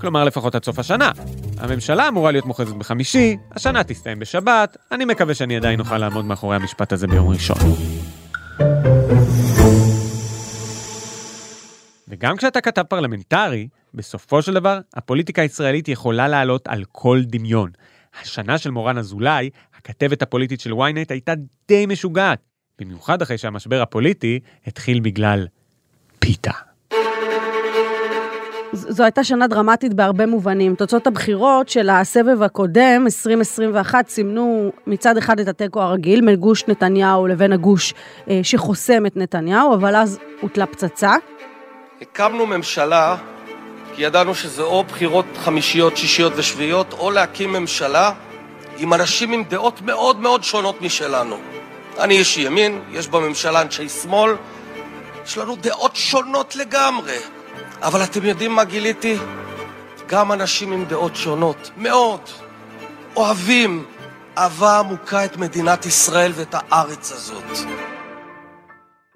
כלומר, 0.00 0.24
לפחות 0.24 0.54
עד 0.54 0.64
סוף 0.64 0.78
השנה. 0.78 1.10
הממשלה 1.58 2.08
אמורה 2.08 2.30
להיות 2.30 2.46
מוכרזת 2.46 2.74
בחמישי, 2.74 3.36
השנה 3.52 3.84
תסתיים 3.84 4.18
בשבת, 4.18 4.76
אני 4.92 5.04
מקווה 5.04 5.34
שאני 5.34 5.56
עדיין 5.56 5.80
אוכל 5.80 5.98
לעמוד 5.98 6.24
מאחורי 6.24 6.56
המשפט 6.56 6.92
הזה 6.92 7.06
ביום 7.06 7.28
ראשון. 7.28 7.58
וגם 12.08 12.36
כשאתה 12.36 12.60
כתב 12.60 12.82
פרלמנטרי, 12.82 13.68
בסופו 13.94 14.42
של 14.42 14.54
דבר, 14.54 14.78
הפוליטיקה 14.94 15.42
הישראלית 15.42 15.88
יכולה 15.88 16.28
לעלות 16.28 16.68
על 16.68 16.84
כל 16.92 17.20
דמיון. 17.24 17.70
השנה 18.22 18.58
של 18.58 18.70
מורן 18.70 18.98
אזולאי, 18.98 19.50
הכתבת 19.78 20.22
הפוליטית 20.22 20.60
של 20.60 20.72
ynet, 20.72 21.06
הייתה 21.08 21.32
די 21.68 21.86
משוגעת. 21.86 22.38
במיוחד 22.78 23.22
אחרי 23.22 23.38
שהמשבר 23.38 23.82
הפוליטי 23.82 24.40
התחיל 24.66 25.00
בגלל 25.00 25.46
פיתה. 26.18 26.52
זו 28.72 29.02
הייתה 29.02 29.24
שנה 29.24 29.46
דרמטית 29.46 29.94
בהרבה 29.94 30.26
מובנים. 30.26 30.74
תוצאות 30.74 31.06
הבחירות 31.06 31.68
של 31.68 31.90
הסבב 31.90 32.42
הקודם, 32.42 33.02
2021, 33.06 34.08
סימנו 34.08 34.72
מצד 34.86 35.16
אחד 35.16 35.40
את 35.40 35.48
התיקו 35.48 35.82
הרגיל, 35.82 36.26
בין 36.26 36.36
גוש 36.36 36.64
נתניהו 36.68 37.26
לבין 37.26 37.52
הגוש 37.52 37.94
אה, 38.30 38.40
שחוסם 38.42 39.06
את 39.06 39.16
נתניהו, 39.16 39.74
אבל 39.74 39.96
אז 39.96 40.18
הוטלה 40.40 40.66
פצצה. 40.66 41.14
הקמנו 42.02 42.46
ממשלה 42.46 43.16
כי 43.94 44.02
ידענו 44.02 44.34
שזה 44.34 44.62
או 44.62 44.84
בחירות 44.84 45.24
חמישיות, 45.44 45.96
שישיות 45.96 46.32
ושביעיות, 46.36 46.92
או 46.92 47.10
להקים 47.10 47.52
ממשלה 47.52 48.12
עם 48.76 48.94
אנשים 48.94 49.32
עם 49.32 49.44
דעות 49.44 49.82
מאוד 49.82 50.20
מאוד 50.20 50.44
שונות 50.44 50.82
משלנו. 50.82 51.36
אני 51.98 52.18
איש 52.18 52.36
ימין, 52.36 52.80
יש 52.92 53.08
בממשלה 53.08 53.62
אנשי 53.62 53.88
שמאל, 53.88 54.32
יש 55.26 55.38
לנו 55.38 55.56
דעות 55.56 55.96
שונות 55.96 56.56
לגמרי. 56.56 57.18
אבל 57.82 58.02
אתם 58.02 58.24
יודעים 58.26 58.52
מה 58.52 58.64
גיליתי? 58.64 59.16
גם 60.06 60.32
אנשים 60.32 60.72
עם 60.72 60.84
דעות 60.84 61.16
שונות, 61.16 61.70
מאוד, 61.76 62.20
אוהבים 63.16 63.84
אהבה 64.38 64.78
עמוקה 64.78 65.24
את 65.24 65.36
מדינת 65.36 65.86
ישראל 65.86 66.32
ואת 66.34 66.54
הארץ 66.54 67.12
הזאת. 67.12 67.58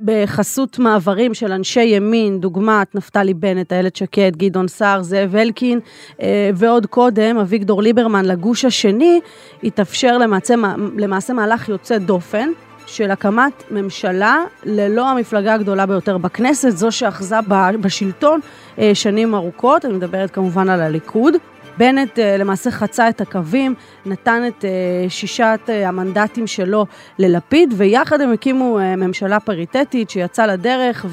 בחסות 0.04 0.78
מעברים 0.78 1.34
של 1.34 1.52
אנשי 1.52 1.82
ימין, 1.82 2.40
דוגמת 2.40 2.94
נפתלי 2.94 3.34
בנט, 3.34 3.72
איילת 3.72 3.96
שקד, 3.96 4.36
גדעון 4.36 4.68
סער, 4.68 5.02
זאב 5.02 5.36
אלקין, 5.36 5.80
אה, 6.20 6.50
ועוד 6.54 6.86
קודם, 6.86 7.38
אביגדור 7.38 7.82
ליברמן 7.82 8.24
לגוש 8.24 8.64
השני, 8.64 9.20
התאפשר 9.62 10.18
למעשה, 10.18 10.54
למעשה 10.96 11.32
מהלך 11.32 11.68
יוצא 11.68 11.98
דופן. 11.98 12.48
של 12.86 13.10
הקמת 13.10 13.64
ממשלה 13.70 14.44
ללא 14.64 15.08
המפלגה 15.08 15.54
הגדולה 15.54 15.86
ביותר 15.86 16.18
בכנסת, 16.18 16.70
זו 16.70 16.92
שאחזה 16.92 17.36
בשלטון 17.80 18.40
אה, 18.78 18.90
שנים 18.94 19.34
ארוכות, 19.34 19.84
אני 19.84 19.94
מדברת 19.94 20.30
כמובן 20.30 20.68
על 20.68 20.80
הליכוד. 20.80 21.34
בנט 21.78 22.18
אה, 22.18 22.36
למעשה 22.36 22.70
חצה 22.70 23.08
את 23.08 23.20
הקווים, 23.20 23.74
נתן 24.06 24.42
את 24.48 24.64
אה, 24.64 24.70
שישת 25.08 25.60
אה, 25.68 25.88
המנדטים 25.88 26.46
שלו 26.46 26.86
ללפיד, 27.18 27.74
ויחד 27.76 28.20
הם 28.20 28.32
הקימו 28.32 28.78
ממשלה 28.96 29.40
פריטטית 29.40 30.10
שיצאה 30.10 30.46
לדרך 30.46 31.06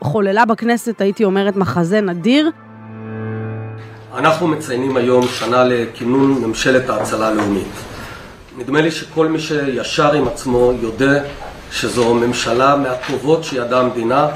וחוללה 0.00 0.44
בכנסת, 0.44 1.00
הייתי 1.00 1.24
אומרת, 1.24 1.56
מחזה 1.56 2.00
נדיר. 2.00 2.50
אנחנו 4.14 4.48
מציינים 4.48 4.96
היום 4.96 5.26
שנה 5.28 5.64
לכינון 5.64 6.44
ממשלת 6.44 6.90
ההצלה 6.90 7.28
הלאומית. 7.28 7.72
נדמה 8.58 8.80
לי 8.80 8.90
שכל 8.90 9.26
מי 9.26 9.40
שישר 9.40 10.12
עם 10.12 10.28
עצמו 10.28 10.72
יודע 10.80 11.24
שזו 11.70 12.14
ממשלה 12.14 12.76
מהטובות 12.76 13.44
שידעה 13.44 13.80
המדינה, 13.80 14.28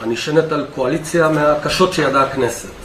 הנשענת 0.00 0.52
על 0.52 0.66
קואליציה 0.74 1.28
מהקשות 1.28 1.92
שידעה 1.92 2.22
הכנסת. 2.22 2.83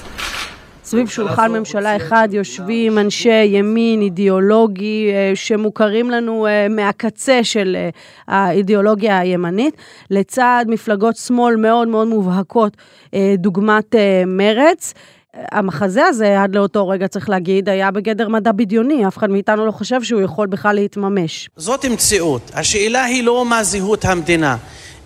סביב 0.89 1.09
שולחן 1.09 1.51
ממשלה 1.51 1.95
אחד 1.95 2.27
יושבים 2.31 2.97
אנשי 2.97 3.43
ימין 3.43 4.01
אידיאולוגי 4.01 5.09
אה, 5.11 5.31
שמוכרים 5.35 6.09
לנו 6.09 6.47
אה, 6.47 6.67
מהקצה 6.69 7.39
של 7.43 7.75
אה, 7.75 7.89
האידיאולוגיה 8.27 9.19
הימנית, 9.19 9.77
לצד 10.11 10.65
מפלגות 10.67 11.15
שמאל 11.15 11.55
מאוד 11.55 11.87
מאוד 11.87 12.07
מובהקות, 12.07 12.77
דוגמת 13.37 13.95
מרץ. 14.27 14.93
המחזה 15.33 16.05
הזה, 16.05 16.41
עד 16.41 16.55
לאותו 16.55 16.87
רגע, 16.87 17.07
צריך 17.07 17.29
להגיד, 17.29 17.69
היה 17.69 17.91
בגדר 17.91 18.29
מדע 18.29 18.51
בדיוני. 18.51 19.07
אף 19.07 19.17
אחד 19.17 19.29
מאיתנו 19.29 19.65
לא 19.65 19.71
חושב 19.71 20.03
שהוא 20.03 20.21
יכול 20.21 20.47
בכלל 20.47 20.75
להתממש. 20.75 21.49
זאת 21.55 21.85
מציאות. 21.85 22.51
השאלה 22.53 23.03
היא 23.03 23.23
לא 23.23 23.45
מה 23.45 23.63
זהות 23.63 24.05
המדינה, 24.05 24.57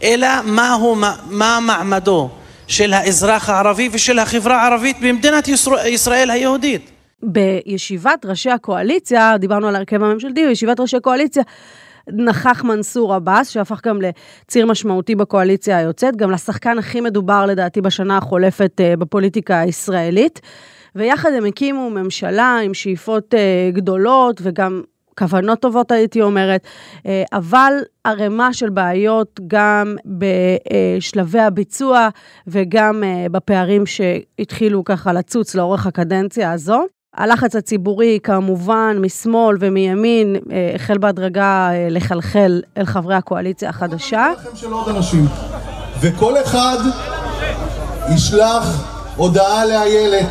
אלא 0.04 0.28
מהו, 0.46 0.96
מה 1.30 1.60
מעמדו. 1.62 2.30
של 2.68 2.94
האזרח 2.94 3.50
הערבי 3.50 3.90
ושל 3.92 4.20
החברה 4.20 4.62
הערבית 4.62 4.98
במדינת 5.02 5.48
ישראל 5.86 6.30
היהודית. 6.30 6.92
בישיבת 7.24 8.26
ראשי 8.26 8.50
הקואליציה, 8.50 9.38
דיברנו 9.38 9.68
על 9.68 9.76
ההרכב 9.76 10.04
הממשלתי, 10.04 10.48
בישיבת 10.48 10.80
ראשי 10.80 10.98
הקואליציה, 10.98 11.44
נכח 12.12 12.64
מנסור 12.64 13.14
עבאס, 13.14 13.50
שהפך 13.50 13.82
גם 13.86 14.00
לציר 14.02 14.66
משמעותי 14.66 15.16
בקואליציה 15.16 15.78
היוצאת, 15.78 16.16
גם 16.16 16.32
לשחקן 16.32 16.78
הכי 16.78 17.02
מדובר 17.02 17.46
לדעתי 17.46 17.82
בשנה 17.82 18.18
החולפת 18.18 18.72
אה, 18.80 18.96
בפוליטיקה 18.96 19.60
הישראלית. 19.60 20.42
ויחד 20.96 21.30
הם 21.38 21.46
הקימו 21.46 21.90
ממשלה 21.90 22.60
עם 22.66 22.74
שאיפות 22.74 23.34
אה, 23.34 23.70
גדולות 23.74 24.42
וגם 24.44 24.82
כוונות 25.18 25.60
טובות 25.60 25.92
הייתי 25.92 26.22
אומרת, 26.22 26.62
אה, 27.06 27.24
אבל 27.34 27.74
ערימה 28.04 28.54
של 28.54 28.70
בעיות 28.70 29.40
גם 29.48 29.96
בשלבי 30.06 31.40
הביצוע 31.40 32.10
וגם 32.48 33.04
אה, 33.04 33.26
בפערים 33.32 33.86
שהתחילו 33.86 34.84
ככה 34.84 35.14
לצוץ 35.14 35.56
לאורך 35.56 35.88
הקדנציה 35.88 36.52
הזו. 36.52 36.84
הלחץ 37.16 37.56
הציבורי 37.56 38.20
כמובן 38.24 38.98
משמאל 39.02 39.58
ומימין 39.60 40.36
אה, 40.52 40.72
החל 40.76 40.98
בהדרגה 40.98 41.70
לחלחל 41.90 42.62
אל 42.78 42.86
חברי 42.86 43.16
הקואליציה 43.16 43.70
החדשה. 43.70 44.28
וכל 46.02 46.34
אחד 46.42 46.78
ישלח 48.16 48.94
הודעה 49.16 49.66
לאיילת 49.66 50.30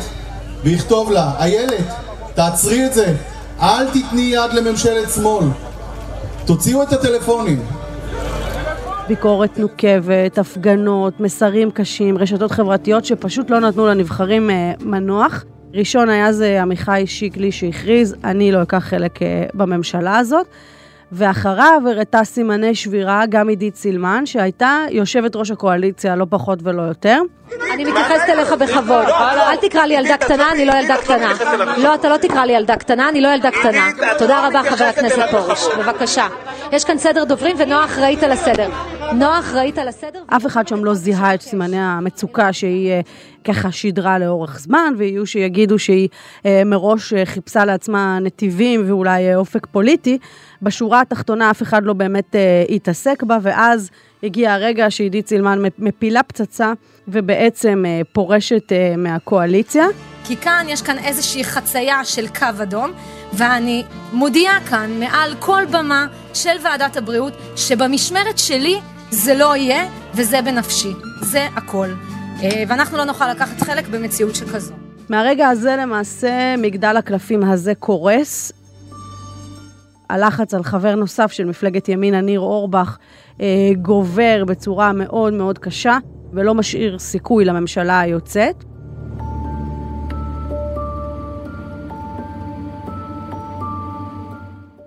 ויכתוב 0.63 1.11
לה, 1.11 1.31
איילת, 1.39 1.93
תעצרי 2.35 2.85
את 2.85 2.93
זה, 2.93 3.15
אל 3.61 3.85
תתני 3.89 4.21
יד 4.21 4.53
לממשלת 4.53 5.09
שמאל. 5.09 5.45
תוציאו 6.45 6.83
את 6.83 6.93
הטלפונים. 6.93 7.59
ביקורת 9.07 9.59
נוקבת, 9.59 10.37
הפגנות, 10.37 11.19
מסרים 11.19 11.71
קשים, 11.71 12.17
רשתות 12.17 12.51
חברתיות 12.51 13.05
שפשוט 13.05 13.49
לא 13.49 13.59
נתנו 13.59 13.87
לנבחרים 13.87 14.49
אה, 14.49 14.73
מנוח. 14.81 15.43
ראשון 15.73 16.09
היה 16.09 16.33
זה 16.33 16.61
עמיחי 16.61 17.03
שיקלי 17.05 17.51
שהכריז, 17.51 18.15
אני 18.23 18.51
לא 18.51 18.61
אקח 18.61 18.77
חלק 18.77 19.21
אה, 19.21 19.45
בממשלה 19.53 20.17
הזאת. 20.17 20.47
ואחריו 21.11 21.81
הראתה 21.89 22.23
סימני 22.23 22.75
שבירה 22.75 23.23
גם 23.29 23.49
עידית 23.49 23.75
סילמן, 23.75 24.25
שהייתה 24.25 24.79
יושבת 24.91 25.35
ראש 25.35 25.51
הקואליציה, 25.51 26.15
לא 26.15 26.25
פחות 26.29 26.59
ולא 26.63 26.81
יותר. 26.81 27.21
אני 27.73 27.85
מתייחסת 27.85 28.29
אליך 28.29 28.53
בכבוד. 28.53 29.05
אל 29.09 29.55
תקרא 29.55 29.85
לי 29.85 29.93
ילדה 29.93 30.17
קטנה, 30.17 30.51
אני 30.51 30.65
לא 30.65 30.73
ילדה 30.73 30.97
קטנה. 30.97 31.33
לא, 31.77 31.95
אתה 31.95 32.09
לא 32.09 32.17
תקרא 32.17 32.45
לי 32.45 32.53
ילדה 32.53 32.75
קטנה, 32.75 33.09
אני 33.09 33.21
לא 33.21 33.27
ילדה 33.27 33.51
קטנה. 33.51 33.89
תודה 34.17 34.47
רבה, 34.47 34.61
חבר 34.69 34.85
הכנסת 34.85 35.21
פרוש. 35.31 35.67
בבקשה. 35.79 36.27
יש 36.71 36.83
כאן 36.85 36.97
סדר 36.97 37.23
דוברים 37.23 37.55
ונועה 37.59 37.85
אחראית 37.85 38.23
על 38.23 38.31
הסדר. 38.31 38.69
נועה 39.13 39.39
אחראית 39.39 39.77
על 39.77 39.87
הסדר? 39.87 40.19
אף 40.27 40.45
אחד 40.45 40.67
שם 40.67 40.85
לא 40.85 40.93
זיהה 40.93 41.33
את 41.33 41.41
סימני 41.41 41.79
המצוקה 41.79 42.53
שהיא 42.53 42.91
אה, 42.91 43.01
ככה 43.43 43.71
שידרה 43.71 44.19
לאורך 44.19 44.59
זמן, 44.59 44.93
ויהיו 44.97 45.25
שיגידו 45.25 45.79
שהיא 45.79 46.09
אה, 46.45 46.61
מראש 46.65 47.13
אה, 47.13 47.25
חיפשה 47.25 47.65
לעצמה 47.65 48.19
נתיבים 48.21 48.83
ואולי 48.87 49.35
אופק 49.35 49.65
פוליטי. 49.65 50.17
בשורה 50.61 51.01
התחתונה 51.01 51.51
אף 51.51 51.61
אחד 51.61 51.83
לא 51.83 51.93
באמת 51.93 52.35
התעסק 52.69 53.23
בה, 53.23 53.37
ואז 53.41 53.89
הגיע 54.23 54.53
הרגע 54.53 54.91
שעידית 54.91 55.27
סילמן 55.27 55.59
מפילה 55.79 56.23
פצצה 56.23 56.73
ובעצם 57.07 57.83
פורשת 58.13 58.71
מהקואליציה. 58.97 59.85
כי 60.25 60.37
כאן 60.37 60.65
יש 60.69 60.81
כאן 60.81 60.97
איזושהי 60.97 61.43
חצייה 61.43 62.05
של 62.05 62.27
קו 62.27 62.45
אדום, 62.61 62.91
ואני 63.33 63.83
מודיעה 64.13 64.59
כאן 64.69 64.99
מעל 64.99 65.35
כל 65.39 65.63
במה 65.71 66.07
של 66.33 66.57
ועדת 66.63 66.97
הבריאות, 66.97 67.33
שבמשמרת 67.55 68.37
שלי 68.37 68.79
זה 69.09 69.33
לא 69.33 69.55
יהיה, 69.55 69.89
וזה 70.13 70.41
בנפשי. 70.41 70.91
זה 71.21 71.47
הכל. 71.55 71.87
אה, 72.43 72.63
ואנחנו 72.67 72.97
לא 72.97 73.03
נוכל 73.03 73.31
לקחת 73.31 73.61
חלק 73.61 73.87
במציאות 73.87 74.35
שכזו. 74.35 74.73
מהרגע 75.09 75.49
הזה 75.49 75.75
למעשה 75.75 76.55
מגדל 76.57 76.97
הקלפים 76.97 77.43
הזה 77.43 77.75
קורס. 77.75 78.51
הלחץ 80.09 80.53
על 80.53 80.63
חבר 80.63 80.95
נוסף 80.95 81.31
של 81.31 81.45
מפלגת 81.45 81.89
ימינה, 81.89 82.21
ניר 82.21 82.39
אורבך, 82.39 82.97
אה, 83.41 83.71
גובר 83.81 84.43
בצורה 84.47 84.93
מאוד 84.93 85.33
מאוד 85.33 85.57
קשה 85.57 85.97
ולא 86.33 86.53
משאיר 86.53 86.99
סיכוי 86.99 87.45
לממשלה 87.45 87.99
היוצאת. 87.99 88.63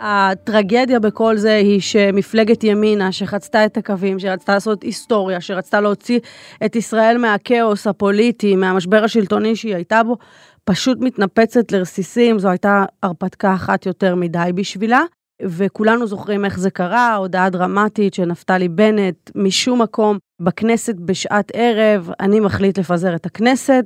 הטרגדיה 0.01 1.01
בכל 1.01 1.37
זה 1.37 1.57
היא 1.57 1.81
שמפלגת 1.81 2.65
ימינה, 2.65 3.13
שחצתה 3.13 3.65
את 3.65 3.77
הקווים, 3.77 4.19
שרצתה 4.19 4.55
לעשות 4.55 4.83
היסטוריה, 4.83 5.41
שרצתה 5.41 5.81
להוציא 5.81 6.21
את 6.65 6.77
ישראל 6.77 7.19
מהכאוס 7.19 7.87
הפוליטי, 7.87 8.57
מהמשבר 8.57 9.05
השלטוני 9.05 9.57
שהיא 9.57 9.75
הייתה 9.75 10.03
בו, 10.03 10.17
פשוט 10.65 10.99
מתנפצת 11.01 11.73
לרסיסים, 11.73 12.39
זו 12.39 12.49
הייתה 12.49 12.85
הרפתקה 13.03 13.55
אחת 13.55 13.87
יותר 13.87 14.15
מדי 14.15 14.51
בשבילה. 14.55 15.01
וכולנו 15.43 16.07
זוכרים 16.07 16.45
איך 16.45 16.59
זה 16.59 16.71
קרה, 16.71 17.15
הודעה 17.15 17.51
דרמטית 17.51 18.15
של 18.15 18.25
נפתלי 18.25 18.69
בנט, 18.69 19.31
משום 19.35 19.83
מקום, 19.83 20.19
בכנסת 20.41 20.95
בשעת 20.95 21.53
ערב, 21.55 22.11
אני 22.21 22.41
מחליט 22.41 22.79
לפזר 22.79 23.15
את 23.15 23.27
הכנסת. 23.27 23.85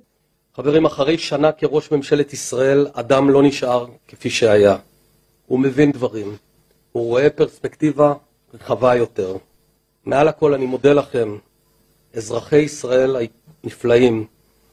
חברים, 0.56 0.84
אחרי 0.84 1.18
שנה 1.18 1.52
כראש 1.52 1.92
ממשלת 1.92 2.32
ישראל, 2.32 2.86
אדם 2.92 3.30
לא 3.30 3.42
נשאר 3.42 3.86
כפי 4.08 4.30
שהיה. 4.30 4.76
הוא 5.46 5.58
מבין 5.60 5.92
דברים, 5.92 6.36
הוא 6.92 7.04
רואה 7.06 7.30
פרספקטיבה 7.30 8.14
רחבה 8.54 8.94
יותר. 8.94 9.36
מעל 10.06 10.28
הכל 10.28 10.54
אני 10.54 10.66
מודה 10.66 10.92
לכם, 10.92 11.36
אזרחי 12.14 12.56
ישראל 12.56 13.16
הנפלאים, 13.64 14.26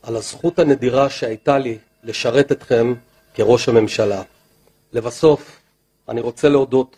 על 0.04 0.16
הזכות 0.16 0.60
הנדירה 0.60 1.10
שהייתה 1.10 1.58
לי 1.58 1.78
לשרת 2.04 2.52
אתכם 2.52 2.94
כראש 3.34 3.70
הממשלה. 3.70 4.22
לבסוף, 4.94 5.57
אני 6.10 6.22
רוצה 6.22 6.50
להודות 6.50 6.96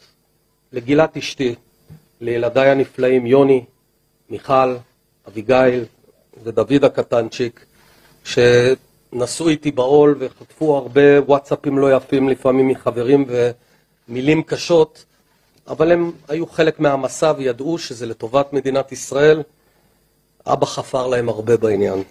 לגילת 0.73 1.17
אשתי, 1.17 1.55
לילדיי 2.21 2.69
הנפלאים 2.69 3.25
יוני, 3.25 3.65
מיכל, 4.29 4.75
אביגיל 5.27 5.85
ודוד 6.43 6.83
הקטנצ'יק, 6.83 7.65
שנשאו 8.23 9.49
איתי 9.49 9.71
בעול 9.71 10.15
וחטפו 10.19 10.77
הרבה 10.77 11.21
וואטסאפים 11.21 11.77
לא 11.77 11.95
יפים 11.95 12.29
לפעמים 12.29 12.67
מחברים 12.67 13.25
ו... 13.27 13.51
מילים 14.09 14.43
קשות, 14.43 15.05
אבל 15.67 15.91
הם 15.91 16.11
היו 16.27 16.47
חלק 16.47 16.79
מהמסע 16.79 17.33
וידעו 17.37 17.77
שזה 17.77 18.05
לטובת 18.05 18.53
מדינת 18.53 18.91
ישראל. 18.91 19.41
אבא 20.47 20.65
חפר 20.65 21.07
להם 21.07 21.29
הרבה 21.29 21.57
בעניין. 21.57 22.03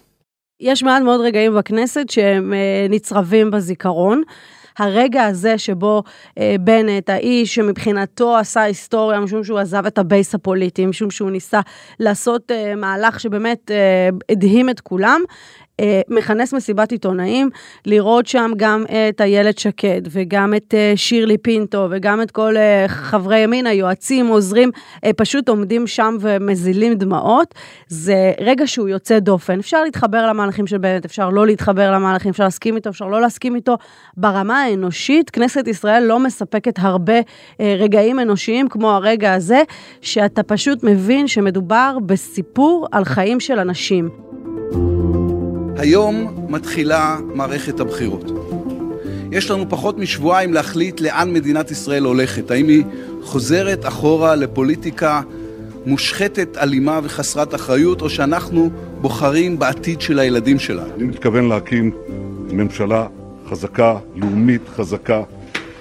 יש 0.59 0.83
מעט 0.83 1.03
מאוד 1.03 1.21
רגעים 1.21 1.55
בכנסת 1.55 2.09
שהם 2.09 2.53
אה, 2.53 2.87
נצרבים 2.89 3.51
בזיכרון. 3.51 4.23
הרגע 4.79 5.25
הזה 5.25 5.57
שבו 5.57 6.03
אה, 6.37 6.55
בנט, 6.59 7.09
האיש 7.09 7.55
שמבחינתו 7.55 8.37
עשה 8.37 8.61
היסטוריה, 8.61 9.19
משום 9.19 9.43
שהוא 9.43 9.59
עזב 9.59 9.85
את 9.85 9.97
הבייס 9.97 10.35
הפוליטי, 10.35 10.85
משום 10.85 11.11
שהוא 11.11 11.31
ניסה 11.31 11.59
לעשות 11.99 12.51
אה, 12.51 12.75
מהלך 12.75 13.19
שבאמת 13.19 13.71
אה, 13.71 14.09
הדהים 14.29 14.69
את 14.69 14.79
כולם, 14.79 15.21
מכנס 16.09 16.53
מסיבת 16.53 16.91
עיתונאים, 16.91 17.49
לראות 17.85 18.27
שם 18.27 18.51
גם 18.57 18.85
את 19.09 19.21
איילת 19.21 19.59
שקד 19.59 20.01
וגם 20.09 20.53
את 20.53 20.73
אה, 20.73 20.93
שירלי 20.95 21.37
פינטו 21.37 21.87
וגם 21.91 22.21
את 22.21 22.31
כל 22.31 22.57
אה, 22.57 22.85
חברי 22.87 23.39
ימין, 23.39 23.67
היועצים, 23.67 24.27
עוזרים, 24.27 24.69
פשוט 25.15 25.49
עומדים 25.49 25.87
שם 25.87 26.17
ומזילים 26.19 26.93
דמעות. 26.93 27.55
זה 27.87 28.33
רגע 28.39 28.67
שהוא 28.67 28.89
יוצא 28.89 29.19
דופן. 29.19 29.59
אפשר 29.59 29.83
להתחבר 29.83 30.27
למהלכים 30.27 30.67
של 30.67 30.77
בנט, 30.77 31.05
אפשר 31.05 31.29
לא 31.29 31.45
להתחבר 31.45 31.91
למהלכים, 31.91 32.29
אפשר 32.29 32.43
להסכים 32.43 32.75
איתו, 32.75 32.89
אפשר 32.89 33.05
לא 33.05 33.21
להסכים 33.21 33.55
איתו. 33.55 33.77
ברמה 34.17 34.61
האנושית, 34.61 35.29
כנסת 35.29 35.67
ישראל 35.67 36.03
לא 36.03 36.19
מספקת 36.19 36.75
הרבה 36.79 37.19
רגעים 37.59 38.19
אנושיים 38.19 38.69
כמו 38.69 38.91
הרגע 38.91 39.33
הזה, 39.33 39.61
שאתה 40.01 40.43
פשוט 40.43 40.83
מבין 40.83 41.27
שמדובר 41.27 41.97
בסיפור 42.05 42.87
על 42.91 43.05
חיים 43.05 43.39
של 43.39 43.59
אנשים. 43.59 44.09
היום 45.79 46.45
מתחילה 46.49 47.17
מערכת 47.35 47.79
הבחירות. 47.79 48.31
יש 49.31 49.51
לנו 49.51 49.69
פחות 49.69 49.97
משבועיים 49.97 50.53
להחליט 50.53 51.01
לאן 51.01 51.33
מדינת 51.33 51.71
ישראל 51.71 52.03
הולכת. 52.03 52.51
האם 52.51 52.67
היא 52.67 52.83
חוזרת 53.23 53.85
אחורה 53.87 54.35
לפוליטיקה 54.35 55.21
מושחתת, 55.85 56.57
אלימה 56.57 56.99
וחסרת 57.03 57.55
אחריות, 57.55 58.01
או 58.01 58.09
שאנחנו 58.09 58.69
בוחרים 59.01 59.59
בעתיד 59.59 60.01
של 60.01 60.19
הילדים 60.19 60.59
שלנו. 60.59 60.89
אני 60.95 61.03
מתכוון 61.03 61.47
להקים 61.49 61.91
ממשלה 62.51 63.07
חזקה, 63.49 63.97
לאומית 64.15 64.61
חזקה, 64.75 65.21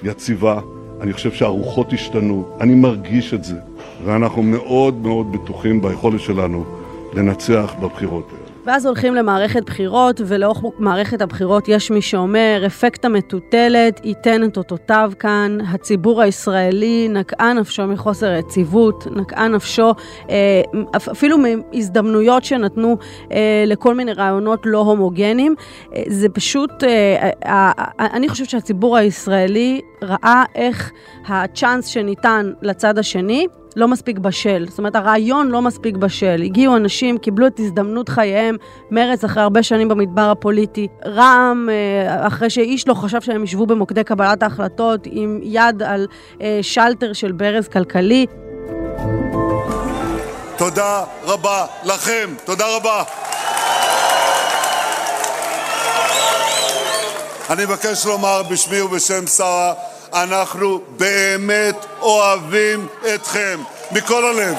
יציבה. 0.03 0.61
אני 1.01 1.13
חושב 1.13 1.33
שהרוחות 1.33 1.93
השתנו, 1.93 2.49
אני 2.61 2.75
מרגיש 2.75 3.35
את 3.35 3.45
זה, 3.45 3.57
ואנחנו 4.05 4.43
מאוד 4.43 4.95
מאוד 4.95 5.33
בטוחים 5.33 5.83
ביכולת 5.83 6.21
שלנו 6.21 6.65
לנצח 7.15 7.75
בבחירות 7.81 8.29
האלה. 8.33 8.48
ואז 8.69 8.87
הולכים 8.87 9.15
למערכת 9.15 9.65
בחירות, 9.67 10.21
ולאורך 10.27 10.63
מערכת 10.79 11.21
הבחירות 11.21 11.69
יש 11.69 11.91
מי 11.91 12.03
שאומר, 12.03 12.63
אפקט 12.67 13.05
המטוטלת 13.05 14.01
ייתן 14.05 14.45
את 14.45 14.57
אותותיו 14.57 15.13
כאן, 15.19 15.59
הציבור 15.69 16.23
הישראלי 16.23 17.09
נקעה 17.09 17.53
נפשו 17.53 17.87
מחוסר 17.87 18.33
יציבות, 18.33 19.07
נקעה 19.17 19.49
נפשו 19.49 19.95
אה, 20.31 20.63
אפילו 21.13 21.37
מהזדמנויות 21.39 22.45
שנתנו 22.45 22.97
אה, 23.33 23.65
לכל 23.67 23.95
מיני 23.95 24.13
רעיונות 24.13 24.61
לא 24.65 24.79
הומוגנים. 24.79 25.55
אה, 25.95 26.03
זה 26.09 26.29
פשוט, 26.29 26.71
אני 27.99 28.29
חושבת 28.29 28.51
שהציבור 28.51 28.97
הישראלי 28.97 29.81
ראה 30.03 30.45
איך 30.55 30.93
הצ'אנס 31.29 31.87
שניתן 31.87 32.53
לצד 32.63 32.99
השני, 32.99 33.47
לא 33.77 33.89
מספיק 33.89 34.19
בשל. 34.19 34.67
זאת 34.69 34.79
אומרת, 34.79 34.97
הרעיון 34.97 35.49
לא 35.49 35.63
מספיק 35.63 35.97
בשל. 35.97 36.43
הגיעו 36.45 36.77
אנשים, 36.77 37.19
קיבלו 37.19 37.47
את 37.47 37.61
הזדמנות 37.61 38.09
חייהם, 38.09 38.57
מרץ 38.91 39.25
אחרי 39.25 39.43
הרבה 39.43 39.63
שנים 39.63 39.89
במדבר 39.89 40.31
הפוליטי, 40.31 40.89
רע"מ, 41.07 41.69
אה, 41.71 42.27
אחרי 42.27 42.51
שאיש 42.51 42.89
לא 42.89 42.95
חשב 42.95 43.21
שהם 43.21 43.45
ישבו 43.45 43.67
במוקדי 43.67 44.05
קבלת 44.05 44.43
ההחלטות, 44.43 45.01
עם 45.11 45.41
יד 45.43 45.83
על 45.83 46.07
אה, 46.43 46.59
שלטר 46.63 47.13
של 47.13 47.33
ברז 47.33 47.69
כלכלי. 47.69 48.27
תודה 50.57 51.05
רבה 51.25 51.67
לכם, 51.85 52.35
תודה 52.45 52.77
רבה. 52.77 53.03
אני 57.51 57.65
מבקש 57.65 58.07
לומר 58.07 58.43
בשמי 58.43 58.81
ובשם 58.81 59.27
שרה 59.27 59.75
אנחנו 60.15 60.81
באמת 60.97 61.87
אוהבים 62.01 62.87
אתכם, 63.15 63.61
מכל 63.93 64.25
הלב, 64.25 64.57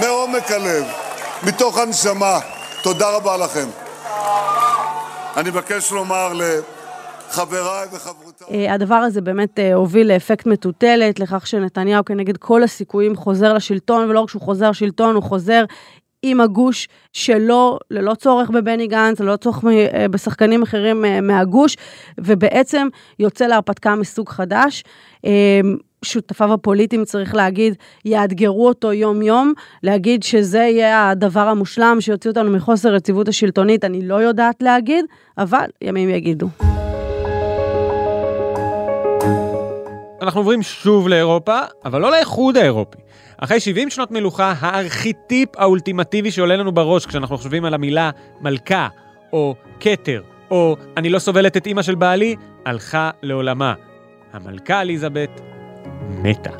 מעומק 0.00 0.50
הלב, 0.50 0.84
מתוך 1.42 1.78
הנשמה. 1.78 2.38
תודה 2.82 3.10
רבה 3.10 3.36
לכם. 3.36 3.68
אני 5.36 5.50
מבקש 5.50 5.92
לומר 5.92 6.32
לחבריי 6.32 7.88
וחברותיי... 7.92 8.66
אה, 8.68 8.74
הדבר 8.74 8.94
הזה 8.94 9.20
באמת 9.20 9.58
אה, 9.58 9.74
הוביל 9.74 10.12
לאפקט 10.12 10.46
מטוטלת, 10.46 11.20
לכך 11.20 11.46
שנתניהו 11.46 12.04
כנגד 12.04 12.36
כל 12.36 12.62
הסיכויים 12.62 13.16
חוזר 13.16 13.52
לשלטון, 13.52 14.10
ולא 14.10 14.20
רק 14.20 14.30
שהוא 14.30 14.42
חוזר 14.42 14.70
לשלטון, 14.70 15.14
הוא 15.14 15.22
חוזר 15.22 15.64
עם 16.22 16.40
הגוש 16.40 16.88
שלו, 17.12 17.78
ללא 17.90 18.14
צורך 18.14 18.50
בבני 18.50 18.86
גנץ, 18.86 19.20
ללא 19.20 19.36
צורך 19.36 19.64
אה, 19.64 20.08
בשחקנים 20.08 20.62
אחרים 20.62 21.04
אה, 21.04 21.20
מהגוש, 21.20 21.76
ובעצם 22.18 22.88
יוצא 23.18 23.46
להרפתקה 23.46 23.94
מסוג 23.94 24.28
חדש. 24.28 24.84
אה, 25.24 25.60
שותפיו 26.04 26.52
הפוליטיים, 26.52 27.04
צריך 27.04 27.34
להגיד, 27.34 27.74
יאתגרו 28.04 28.68
אותו 28.68 28.92
יום-יום, 28.92 29.52
להגיד 29.82 30.22
שזה 30.22 30.58
יהיה 30.58 31.10
הדבר 31.10 31.48
המושלם 31.48 31.96
שיוציא 32.00 32.30
אותנו 32.30 32.50
מחוסר 32.50 32.88
רציבות 32.88 33.28
השלטונית, 33.28 33.84
אני 33.84 34.08
לא 34.08 34.14
יודעת 34.14 34.62
להגיד, 34.62 35.04
אבל 35.38 35.66
ימים 35.82 36.08
יגידו. 36.08 36.48
אנחנו 40.22 40.40
עוברים 40.40 40.62
שוב 40.62 41.08
לאירופה, 41.08 41.58
אבל 41.84 42.00
לא 42.00 42.10
לאיחוד 42.10 42.56
האירופי. 42.56 42.98
אחרי 43.44 43.60
70 43.60 43.90
שנות 43.90 44.10
מלוכה, 44.10 44.54
הארכיטיפ 44.60 45.48
האולטימטיבי 45.56 46.30
שעולה 46.30 46.56
לנו 46.56 46.72
בראש 46.72 47.06
כשאנחנו 47.06 47.38
חושבים 47.38 47.64
על 47.64 47.74
המילה 47.74 48.10
מלכה, 48.40 48.88
או 49.32 49.54
כתר, 49.80 50.22
או 50.50 50.76
אני 50.96 51.08
לא 51.08 51.18
סובלת 51.18 51.56
את 51.56 51.66
אימא 51.66 51.82
של 51.82 51.94
בעלי, 51.94 52.36
הלכה 52.66 53.10
לעולמה. 53.22 53.74
המלכה 54.32 54.80
אליזבת 54.80 55.40
מתה. 56.10 56.50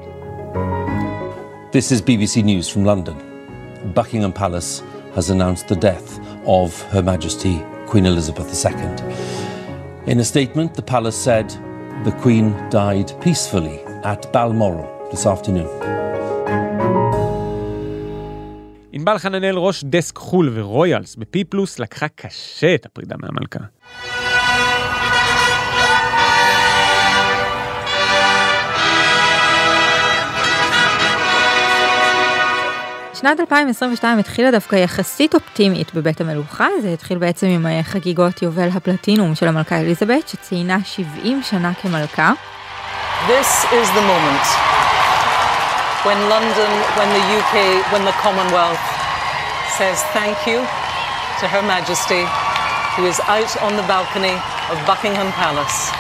This 1.73 1.93
is 1.93 2.01
BBC 2.01 2.43
News 2.43 2.69
from 2.75 2.85
London. 2.85 3.17
Buckingham 3.95 4.33
Palace 4.33 4.83
has 5.17 5.31
announced 5.31 5.69
the 5.69 5.77
death 5.89 6.09
of 6.47 6.69
Her 6.93 7.03
Majesty 7.03 7.57
Queen 7.87 8.07
Elizabeth 8.07 8.49
II. 8.65 8.73
In 10.13 10.19
a 10.19 10.25
statement, 10.25 10.75
the 10.75 10.87
palace 10.95 11.19
said 11.29 11.49
the 12.05 12.15
Queen 12.23 12.47
died 12.71 13.09
peacefully 13.21 13.79
at 14.13 14.21
Balmoral 14.33 14.89
this 15.13 15.25
afternoon. 15.27 15.71
ענבל 18.95 19.19
חננאל, 19.19 19.57
ראש 19.57 19.85
דסק 19.85 20.19
חו"ל 20.19 20.51
ורויאלס 20.55 21.17
בפי 21.17 21.45
פלוס, 21.45 21.79
לקחה 21.79 22.09
קשה 22.09 22.75
את 22.75 22.87
הפרידה 22.87 23.17
מהמלכה. 23.19 23.59
שנת 33.15 33.41
2022 33.41 34.19
התחילה 34.19 34.51
דווקא 34.51 34.77
יחסית 34.77 35.35
אופטימית 35.35 35.95
בבית 35.95 36.21
המלוכה, 36.21 36.67
זה 36.83 36.93
התחיל 36.93 37.19
בעצם 37.19 37.47
עם 37.47 37.67
אה, 37.67 37.83
חגיגות 37.83 38.43
יובל 38.43 38.69
הפלטינום 38.69 39.35
של 39.35 39.49
המלכה 39.49 39.81
אליזבת, 39.81 40.29
שציינה 40.29 40.79
70 40.85 41.43
שנה 41.43 41.75
כמלכה. 41.75 42.33
This 43.29 43.65
is 43.65 43.89
the 43.97 44.01
moment 44.01 44.82
when 46.07 46.19
London, 46.35 46.73
when 46.99 47.09
the 47.19 47.25
UK, 47.39 47.55
when 47.93 48.05
the 48.05 48.17
Commonwealth 48.25 48.85
says 49.79 49.97
thank 50.17 50.37
you 50.51 50.59
to 51.41 51.45
Her 51.55 51.63
Majesty, 51.75 52.25
who 52.95 53.03
is 53.07 53.19
out 53.37 53.53
on 53.67 53.73
the 53.77 53.87
balcony 53.93 54.37
of 54.73 54.77
Buckingham 54.87 55.31
Palace. 55.41 55.93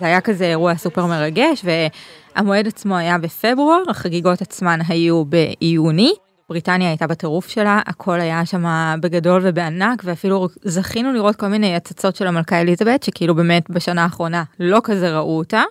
זה 0.00 0.06
היה 0.06 0.20
כזה 0.20 0.44
אירוע 0.44 0.76
סופר 0.76 1.06
מרגש, 1.06 1.64
והמועד 1.64 2.66
עצמו 2.66 2.96
היה 2.96 3.18
בפברואר, 3.18 3.82
החגיגות 3.88 4.42
עצמן 4.42 4.80
היו 4.88 5.24
ביוני. 5.24 6.12
בריטניה 6.48 6.88
הייתה 6.88 7.06
בטירוף 7.06 7.48
שלה, 7.48 7.80
הכל 7.86 8.20
היה 8.20 8.46
שם 8.46 8.64
בגדול 9.00 9.40
ובענק, 9.44 10.02
ואפילו 10.04 10.48
זכינו 10.62 11.12
לראות 11.12 11.36
כל 11.36 11.46
מיני 11.46 11.76
הצצות 11.76 12.16
של 12.16 12.26
המלכה 12.26 12.60
אליזבת, 12.60 13.02
שכאילו 13.02 13.34
באמת 13.34 13.70
בשנה 13.70 14.02
האחרונה 14.02 14.42
לא 14.60 14.80
כזה 14.84 15.16
ראו 15.16 15.38
אותה. 15.38 15.62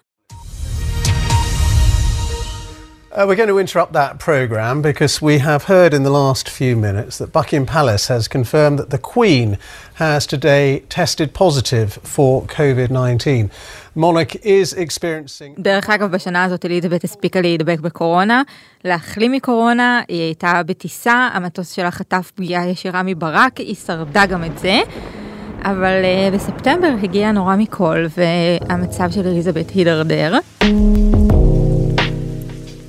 Uh, 3.16 3.26
we're 3.28 3.36
going 3.36 3.54
to 3.56 3.58
interrupt 3.58 3.92
that 3.92 4.18
programme 4.18 4.80
because 4.80 5.20
we 5.20 5.36
have 5.36 5.64
heard 5.64 5.92
in 5.92 6.02
the 6.02 6.14
last 6.22 6.48
few 6.48 6.74
minutes 6.74 7.18
that 7.18 7.30
Buckingham 7.30 7.66
Palace 7.66 8.08
has 8.08 8.26
confirmed 8.26 8.78
that 8.78 8.88
the 8.88 8.96
Queen 8.96 9.58
has 9.94 10.26
today 10.26 10.82
tested 10.88 11.34
positive 11.34 11.98
for 12.14 12.32
COVID-19. 12.44 13.50
Monarch 13.94 14.34
is 14.36 14.72
experiencing... 14.72 15.54
דרך 15.58 15.90
אגב, 15.90 16.10
בשנה 16.10 16.44
הזאת 16.44 16.64
אליזבת 16.64 17.04
הספיקה 17.04 17.40
להידבק 17.40 17.80
בקורונה, 17.80 18.42
להחלים 18.84 19.32
מקורונה, 19.32 20.00
היא 20.08 20.20
הייתה 20.20 20.62
בטיסה, 20.66 21.28
המטוס 21.32 21.72
שלה 21.72 21.90
חטף 21.90 22.32
פגיעה 22.34 22.68
ישירה 22.68 23.02
מברק, 23.02 23.58
היא 23.58 23.74
שרדה 23.74 24.26
גם 24.26 24.44
את 24.44 24.58
זה. 24.58 24.80
אבל 25.64 26.02
uh, 26.02 26.34
בספטמבר 26.34 26.94
הגיע 27.02 27.32
נורא 27.32 27.56
מכל, 27.56 28.06
והמצב 28.16 29.10
של 29.10 29.26
אליזבת 29.26 29.70
הידרדר. 29.70 30.38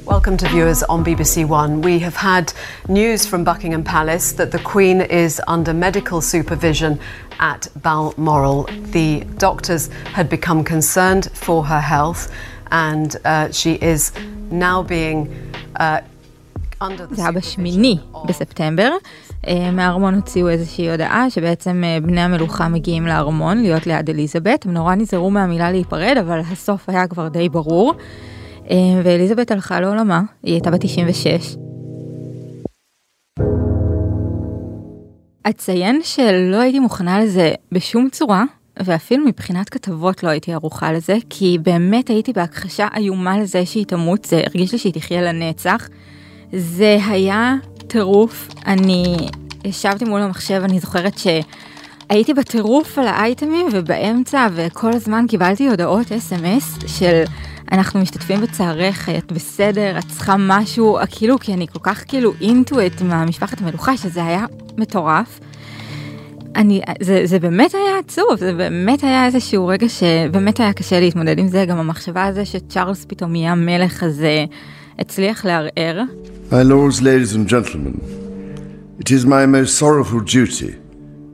Welcome 0.08 0.38
to 0.38 0.48
viewers 0.50 0.84
on 0.84 1.04
BBC 1.04 1.48
One. 1.48 1.82
We 1.82 2.00
have 2.00 2.16
had 2.16 2.54
news 2.88 3.26
from 3.26 3.44
Buckingham 3.44 3.84
Palace 3.84 4.34
that 4.34 4.52
the 4.52 4.60
Queen 4.60 5.02
is 5.02 5.42
under 5.48 5.74
medical 5.74 6.20
supervision 6.22 7.00
at 7.40 7.68
Balmoral. 7.76 8.64
The 8.92 9.24
doctors 9.38 9.88
had 10.18 10.30
become 10.30 10.64
concerned 10.64 11.30
for 11.34 11.64
her 11.66 11.80
health, 11.80 12.32
and 12.72 13.16
uh, 13.26 13.52
she 13.52 13.74
is 13.76 14.12
now 14.52 14.84
being 14.84 15.20
uh, 15.76 16.02
under 16.82 17.06
the 17.06 17.16
זה 17.16 17.22
היה 17.22 17.32
בשמיני 17.32 17.98
בספטמבר. 18.26 18.92
אה, 19.48 19.72
מהארמון 19.72 20.16
הוציאו 20.16 20.50
איזושהי 20.50 20.92
הודעה 20.92 21.30
שבעצם 21.30 21.84
אה, 21.84 21.98
בני 22.02 22.22
המלוכה 22.22 22.68
מגיעים 22.68 23.08
לארמון 23.08 23.62
להיות 23.62 23.88
ליד 23.88 24.10
אליזבת. 24.10 24.66
הם 24.66 24.74
נורא 24.74 24.96
נזהרו 24.96 25.32
מהמילה 25.32 25.72
להיפרד, 25.72 26.18
אבל 26.20 26.40
הסוף 26.52 26.90
היה 26.90 27.08
כבר 27.08 27.28
די 27.28 27.50
ברור. 27.50 27.94
אה, 28.71 28.77
ואליזבת 29.05 29.51
הלכה 29.51 29.81
לעולמה, 29.81 30.23
היא 30.43 30.53
הייתה 30.55 30.71
בת 30.71 30.81
96. 30.81 31.57
אציין 35.43 36.01
שלא 36.03 36.61
הייתי 36.61 36.79
מוכנה 36.79 37.21
לזה 37.21 37.53
בשום 37.73 38.09
צורה, 38.13 38.45
ואפילו 38.81 39.27
מבחינת 39.27 39.69
כתבות 39.69 40.23
לא 40.23 40.29
הייתי 40.29 40.53
ערוכה 40.53 40.93
לזה, 40.93 41.17
כי 41.31 41.59
באמת 41.63 42.09
הייתי 42.09 42.33
בהכחשה 42.33 42.89
איומה 42.97 43.39
לזה 43.39 43.67
שהיא 43.67 43.87
תמות, 43.87 44.25
זה 44.25 44.43
הרגיש 44.47 44.73
לי 44.73 44.79
שהיא 44.79 44.93
תחיה 44.93 45.23
לנצח. 45.23 45.89
זה 46.53 46.99
היה 47.07 47.55
טירוף, 47.87 48.49
אני 48.67 49.17
ישבתי 49.65 50.05
מול 50.05 50.21
המחשב, 50.21 50.63
אני 50.65 50.81
זוכרת 50.81 51.19
שהייתי 51.19 52.35
בטירוף 52.35 52.99
על 52.99 53.07
האייטמים 53.07 53.67
ובאמצע 53.73 54.49
וכל 54.55 54.93
הזמן 54.93 55.25
קיבלתי 55.29 55.69
הודעות 55.69 56.13
אס.אם.אס 56.13 56.79
של 56.87 57.23
אנחנו 57.73 58.01
משתתפים 58.01 58.41
בצערך, 58.41 59.09
את 59.09 59.33
בסדר, 59.33 59.99
את 59.99 60.05
צריכה 60.09 60.37
משהו, 60.39 60.99
כאילו 61.11 61.39
כי 61.39 61.55
אני 61.55 61.67
כל 61.73 61.79
כך 61.83 62.05
כאילו 62.09 62.33
אינטואט 62.41 63.03
מהמשפחת 63.03 63.61
המלוכה 63.61 63.97
שזה 63.97 64.25
היה 64.25 64.47
מטורף. 64.79 65.41
אני, 66.57 66.81
זה, 67.01 67.21
זה 67.25 67.39
באמת 67.39 67.75
היה 67.75 67.99
עצוב, 67.99 68.37
זה 68.37 68.53
באמת 68.53 69.05
היה 69.05 69.27
איזשהו 69.27 69.67
רגע 69.67 69.87
שבאמת 69.89 70.61
היה 70.61 70.73
קשה 70.73 71.01
להתמודד 71.01 71.39
עם 71.39 71.49
זה, 71.49 71.65
גם 71.65 71.79
המחשבה 71.79 72.25
הזה 72.25 72.45
שצ'ארלס 72.45 73.05
פתאום 73.09 73.35
יהיה 73.35 73.53
המלך 73.53 74.03
הזה 74.03 74.45
הצליח 74.99 75.45
לערער. 75.45 76.03
Lords, 76.51 77.01
ladies 77.01 77.35
and 77.35 77.49
gentlemen, 77.49 78.01
it 78.99 79.11
is 79.11 79.27
my 79.27 79.45
most 79.47 79.73
sorrowful 79.79 80.21
duty 80.21 80.75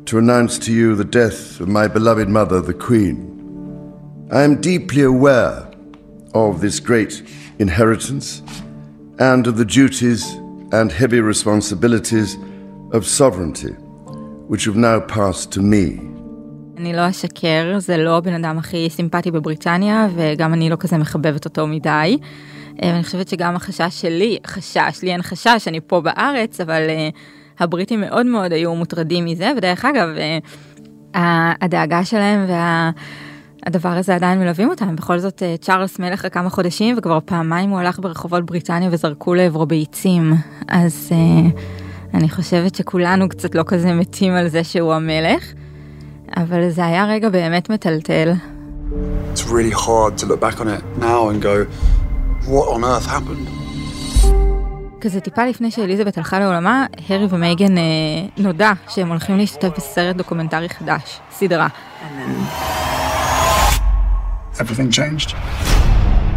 to 0.07 0.19
announce 0.19 0.59
to 0.59 0.73
you 0.73 0.97
the 0.97 1.05
death 1.05 1.61
of 1.61 1.69
my 1.69 1.87
beloved 1.87 2.29
mother, 2.29 2.61
the 2.61 2.75
Queen. 2.89 3.17
I 4.33 4.43
am 4.43 4.61
deeply 4.61 5.03
aware 5.03 5.74
of 6.35 6.61
this 6.61 6.81
great 6.81 7.23
inheritance 7.59 8.43
and 9.19 9.47
of 9.47 9.57
the 9.57 9.65
duties 9.65 10.23
and 10.73 10.91
heavy 10.91 11.21
responsibilities 11.21 12.37
of 12.93 13.07
sovereignty, 13.07 13.75
which 14.51 14.65
have 14.65 14.77
now 14.77 15.01
passed 15.01 15.53
to 15.53 15.61
me. 15.61 16.01
אני 16.77 16.93
לא 16.93 17.11
אשקר, 17.11 17.79
זה 17.79 17.97
לא 17.97 18.17
הבן 18.17 18.35
אדם 18.35 18.59
הכי 18.59 18.91
סימפטי 18.91 19.31
בבריטניה, 19.31 20.09
וגם 20.15 20.55
אני 20.55 20.71
לא 20.71 20.77
כזה 20.77 20.99
מחבבת 20.99 21.45
אותו 21.45 21.67
מדי. 21.67 22.19
אני 22.83 23.05
חושבת 23.05 23.29
שגם 23.29 23.57
החשש 23.57 24.01
שלי, 24.01 24.39
חשש, 24.47 25.03
לי 25.03 25.13
אין 25.13 25.23
חשש, 25.23 25.69
אני 25.69 25.81
פה 25.87 26.01
בארץ, 26.01 26.61
אבל 26.61 26.83
uh, 26.87 27.63
הבריטים 27.63 28.01
מאוד 28.01 28.27
מאוד 28.27 28.53
היו 28.53 28.75
מוטרדים 28.75 29.25
מזה, 29.25 29.53
ודרך 29.57 29.85
אגב, 29.85 30.09
uh, 31.15 31.19
הדאגה 31.61 32.05
שלהם 32.05 32.41
והדבר 32.41 33.01
וה... 33.73 33.99
הזה 33.99 34.15
עדיין 34.15 34.39
מלווים 34.39 34.71
אותם. 34.71 34.97
בכל 34.97 35.19
זאת, 35.19 35.43
uh, 35.43 35.65
צ'ארלס 35.65 35.99
מלך 35.99 36.35
כמה 36.35 36.51
חודשים, 36.51 36.95
וכבר 36.99 37.19
פעמיים 37.25 37.71
הוא 37.71 37.79
הלך 37.79 37.99
ברחובות 37.99 38.47
בריטניה 38.47 38.89
וזרקו 38.93 39.35
לעברו 39.35 39.67
ביצים. 39.67 40.33
אז 40.69 41.11
uh, 41.11 41.59
אני 42.15 42.31
חושבת 42.31 42.75
שכולנו 42.75 43.29
קצת 43.29 43.55
לא 43.55 43.63
כזה 43.67 43.93
מתים 43.93 44.33
על 44.33 44.49
זה 44.49 44.65
שהוא 44.65 44.95
המלך, 44.95 45.53
אבל 46.37 46.71
זה 46.71 46.87
היה 46.87 47.07
רגע 47.07 47.29
באמת 47.29 47.71
מטלטל. 47.71 48.33
It's 49.35 49.41
really 49.41 49.73
hard 49.73 50.19
to 50.19 50.27
look 50.27 50.41
back 50.41 50.61
on 50.61 50.69
it 50.69 50.83
now 51.01 51.29
and 51.29 51.43
go, 51.43 51.67
what 52.47 52.69
on 52.69 52.85
earth 52.85 53.07
happened? 53.07 53.65
כזה 55.01 55.21
טיפה 55.21 55.47
לפני 55.47 55.71
שאליזבת 55.71 56.19
הלכה 56.19 56.39
לעולמה, 56.39 56.87
הרי 57.09 57.27
ומייגן 57.31 57.79
אה, 57.79 57.83
נודע 58.37 58.73
שהם 58.89 59.09
הולכים 59.09 59.37
להשתתף 59.37 59.77
בסרט 59.77 60.17
דוקומנטרי 60.17 60.69
חדש, 60.69 61.21
סדרה. 61.31 61.69
Everything 64.63 64.89
changed. 64.91 65.35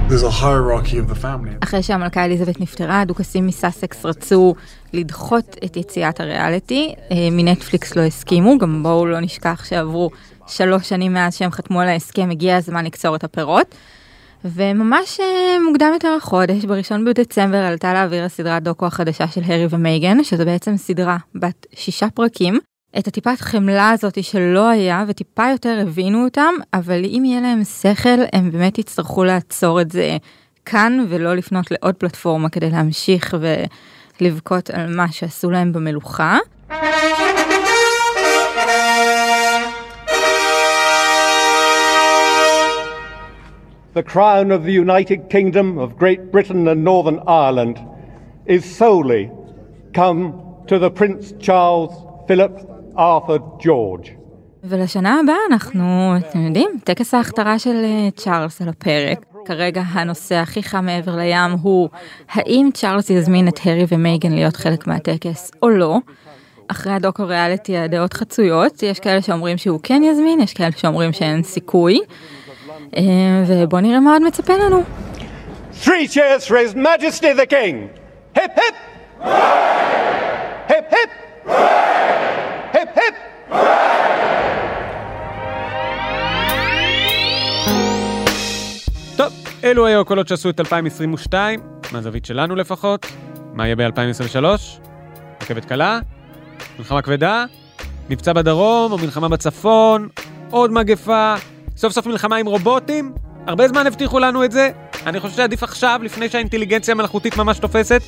There's 0.09 0.23
a 0.23 0.31
hierarchy 0.31 0.97
of 0.97 1.07
the 1.07 1.23
family. 1.23 1.57
אחרי 1.63 1.83
שהמלכה 1.83 2.25
אליזבת 2.25 2.59
נפטרה, 2.61 3.01
הדוכסים 3.01 3.47
מסאסקס 3.47 4.05
רצו 4.05 4.55
לדחות 4.93 5.57
את 5.65 5.77
יציאת 5.77 6.19
הריאליטי, 6.19 6.93
אה, 7.11 7.15
בנטפליקס 7.31 7.95
לא 7.95 8.01
הסכימו, 8.01 8.57
גם 8.57 8.83
בואו 8.83 9.05
לא 9.05 9.19
נשכח 9.19 9.65
שעברו 9.65 10.09
שלוש 10.47 10.89
שנים 10.89 11.13
מאז 11.13 11.35
שהם 11.35 11.51
חתמו 11.51 11.81
על 11.81 11.87
ההסכם, 11.87 12.29
הגיע 12.31 12.57
הזמן 12.57 12.85
לקצור 12.85 13.15
את 13.15 13.23
הפירות. 13.23 13.75
וממש 14.45 15.19
מוקדם 15.67 15.89
יותר 15.93 16.15
החודש, 16.17 16.65
בראשון 16.65 17.05
בדצמבר 17.05 17.57
עלתה 17.57 17.93
לאוויר 17.93 18.23
הסדרת 18.23 18.63
דוקו 18.63 18.85
החדשה 18.85 19.27
של 19.27 19.41
הרי 19.45 19.67
ומייגן, 19.69 20.23
שזו 20.23 20.45
בעצם 20.45 20.77
סדרה 20.77 21.17
בת 21.35 21.65
שישה 21.75 22.07
פרקים. 22.13 22.59
את 22.99 23.07
הטיפת 23.07 23.39
חמלה 23.39 23.89
הזאת 23.89 24.23
שלא 24.23 24.69
היה 24.69 25.03
וטיפה 25.07 25.43
יותר 25.51 25.79
הבינו 25.81 26.23
אותם, 26.23 26.53
אבל 26.73 27.05
אם 27.05 27.23
יהיה 27.25 27.41
להם 27.41 27.63
שכל, 27.63 28.19
הם 28.33 28.51
באמת 28.51 28.77
יצטרכו 28.77 29.23
לעצור 29.23 29.81
את 29.81 29.91
זה 29.91 30.17
כאן 30.65 31.05
ולא 31.09 31.35
לפנות 31.35 31.71
לעוד 31.71 31.95
פלטפורמה 31.95 32.49
כדי 32.49 32.69
להמשיך 32.69 33.35
ולבכות 34.21 34.69
על 34.69 34.95
מה 34.95 35.11
שעשו 35.11 35.51
להם 35.51 35.73
במלוכה. 35.73 36.37
the 43.93 44.03
crown 44.03 44.51
of 44.51 44.63
the 44.63 44.71
United 44.71 45.27
Kingdom 45.27 45.79
of 45.79 45.97
Great 45.97 46.31
Britain 46.31 46.67
and 46.67 46.83
Northern 46.83 47.19
Ireland 47.25 47.79
is 48.45 48.63
solely 48.63 49.31
come 49.91 50.21
to 50.67 50.77
the 50.77 50.91
Prince 50.91 51.33
Charles 51.39 51.93
Philip 52.27 52.76
Arthur 52.97 53.63
George. 53.63 54.09
ולשנה 54.63 55.19
הבאה 55.19 55.35
אנחנו, 55.51 56.13
אתם 56.17 56.45
יודעים, 56.45 56.69
טקס 56.83 57.13
ההכתרה 57.13 57.59
של 57.59 57.85
צ'ארלס 58.15 58.61
על 58.61 58.69
הפרק. 58.69 59.25
כרגע 59.45 59.81
הנושא 59.87 60.35
הכי 60.35 60.63
חם 60.63 60.85
מעבר 60.85 61.15
לים 61.15 61.51
הוא 61.61 61.89
האם 62.31 62.69
צ'ארלס 62.73 63.09
יזמין 63.09 63.47
את 63.47 63.59
הרי 63.65 63.85
ומייגן 63.89 64.31
להיות 64.31 64.55
חלק 64.55 64.87
מהטקס 64.87 65.51
או 65.61 65.69
לא. 65.69 65.97
אחרי 66.67 66.93
הדוקו 66.93 67.27
ריאליטי 67.27 67.77
הדעות 67.77 68.13
חצויות, 68.13 68.83
יש 68.83 68.99
כאלה 68.99 69.21
שאומרים 69.21 69.57
שהוא 69.57 69.79
כן 69.83 70.01
יזמין, 70.03 70.39
יש 70.39 70.53
כאלה 70.53 70.71
שאומרים 70.77 71.13
שאין 71.13 71.43
סיכוי. 71.43 71.99
ובוא 73.47 73.79
נראה 73.79 73.99
מה 73.99 74.13
עוד 74.13 74.21
מצפה 74.21 74.53
לנו. 74.53 74.83
Three 75.83 76.07
cheers 76.07 76.47
for 76.47 76.55
his 76.55 76.75
majesty 76.75 77.33
the 77.39 77.49
king! 77.49 77.75
היפ 78.35 78.51
היפ! 78.55 78.75
היפ 80.69 80.85
היפ! 80.91 81.09
היפ 82.77 82.89
היפ! 82.95 83.15
טוב, 89.17 89.33
אלו 89.63 89.85
היו 89.85 90.01
הקולות 90.01 90.27
שעשו 90.27 90.49
את 90.49 90.59
2022, 90.59 91.59
מהזווית 91.91 92.25
שלנו 92.25 92.55
לפחות. 92.55 93.05
מה 93.53 93.65
יהיה 93.67 93.75
ב-2023? 93.75 94.45
רכבת 95.41 95.65
קלה? 95.65 95.99
מלחמה 96.77 97.01
כבדה? 97.01 97.45
מבצע 98.09 98.33
בדרום 98.33 98.91
או 98.91 98.97
מלחמה 98.97 99.29
בצפון? 99.29 100.07
עוד 100.49 100.71
מגפה? 100.71 101.35
סוף 101.77 101.93
סוף 101.93 102.07
מלחמה 102.07 102.35
עם 102.35 102.45
רובוטים? 102.45 103.13
הרבה 103.47 103.67
זמן 103.67 103.87
הבטיחו 103.87 104.19
לנו 104.19 104.43
את 104.43 104.51
זה. 104.51 104.69
אני 105.05 105.19
חושב 105.19 105.35
שעדיף 105.35 105.63
עכשיו, 105.63 105.99
לפני 106.03 106.29
שהאינטליגנציה 106.29 106.91
המלאכותית 106.91 107.37
ממש 107.37 107.59
תופסת. 107.59 108.01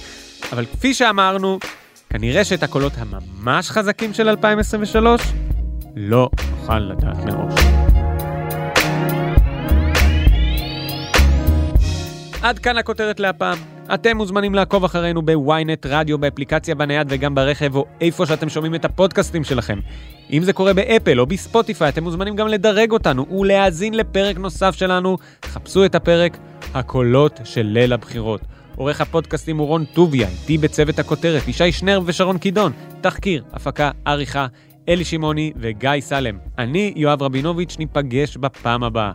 אבל 0.52 0.66
כפי 0.66 0.94
שאמרנו, 0.94 1.60
כנראה 2.10 2.44
שאת 2.44 2.64
הקולות 2.64 2.94
הממש 2.98 3.70
חזקים 3.70 4.14
של 4.14 4.30
2023 4.30 5.22
לא 5.96 6.30
נוכל 6.52 6.80
לדעת 6.80 7.18
מראש. 7.26 7.54
עד 12.42 12.60
כאן 12.60 12.78
הכותרת 12.78 13.20
להפעם. 13.20 13.58
אתם 13.94 14.18
מוזמנים 14.18 14.56
לעקוב 14.56 14.84
אחרינו 14.84 15.22
בוויינט 15.22 15.86
רדיו, 15.86 16.18
באפליקציה 16.18 16.76
בנייד 16.76 17.08
וגם 17.10 17.36
ברכב, 17.36 17.76
או 17.76 17.86
איפה 18.02 18.26
שאתם 18.26 18.50
שומעים 18.50 18.76
את 18.76 18.86
הפודקאסטים 18.86 19.44
שלכם. 19.44 19.80
אם 20.32 20.44
זה 20.44 20.54
קורה 20.54 20.74
באפל 20.74 21.20
או 21.20 21.26
בספוטיפיי, 21.26 21.90
אתם 21.90 22.04
מוזמנים 22.04 22.36
גם 22.36 22.48
לדרג 22.48 22.92
אותנו 22.92 23.40
ולהאזין 23.40 23.94
לפרק 23.94 24.38
נוסף 24.38 24.76
שלנו. 24.76 25.18
חפשו 25.46 25.86
את 25.86 25.96
הפרק 25.96 26.38
הקולות 26.74 27.40
של 27.44 27.64
ליל 27.66 27.94
הבחירות. 27.94 28.42
עורך 28.80 29.02
הפודקאסטים 29.02 29.58
הוא 29.58 29.68
רון 29.68 29.86
טוביה, 29.86 30.28
איתי 30.28 30.58
בצוות 30.58 31.00
הכותרת, 31.00 31.48
ישי 31.48 31.72
שנר 31.72 32.02
ושרון 32.06 32.38
קידון. 32.38 32.72
תחקיר, 33.02 33.44
הפקה, 33.54 33.92
עריכה, 34.06 34.48
אלי 34.90 35.06
שמעוני 35.06 35.52
וגיא 35.56 35.92
סלם. 36.00 36.38
אני 36.58 36.94
יואב 36.96 37.24
רבינוביץ', 37.24 37.76
ניפגש 37.80 38.38
בפעם 38.38 38.84
הבאה. 38.84 39.12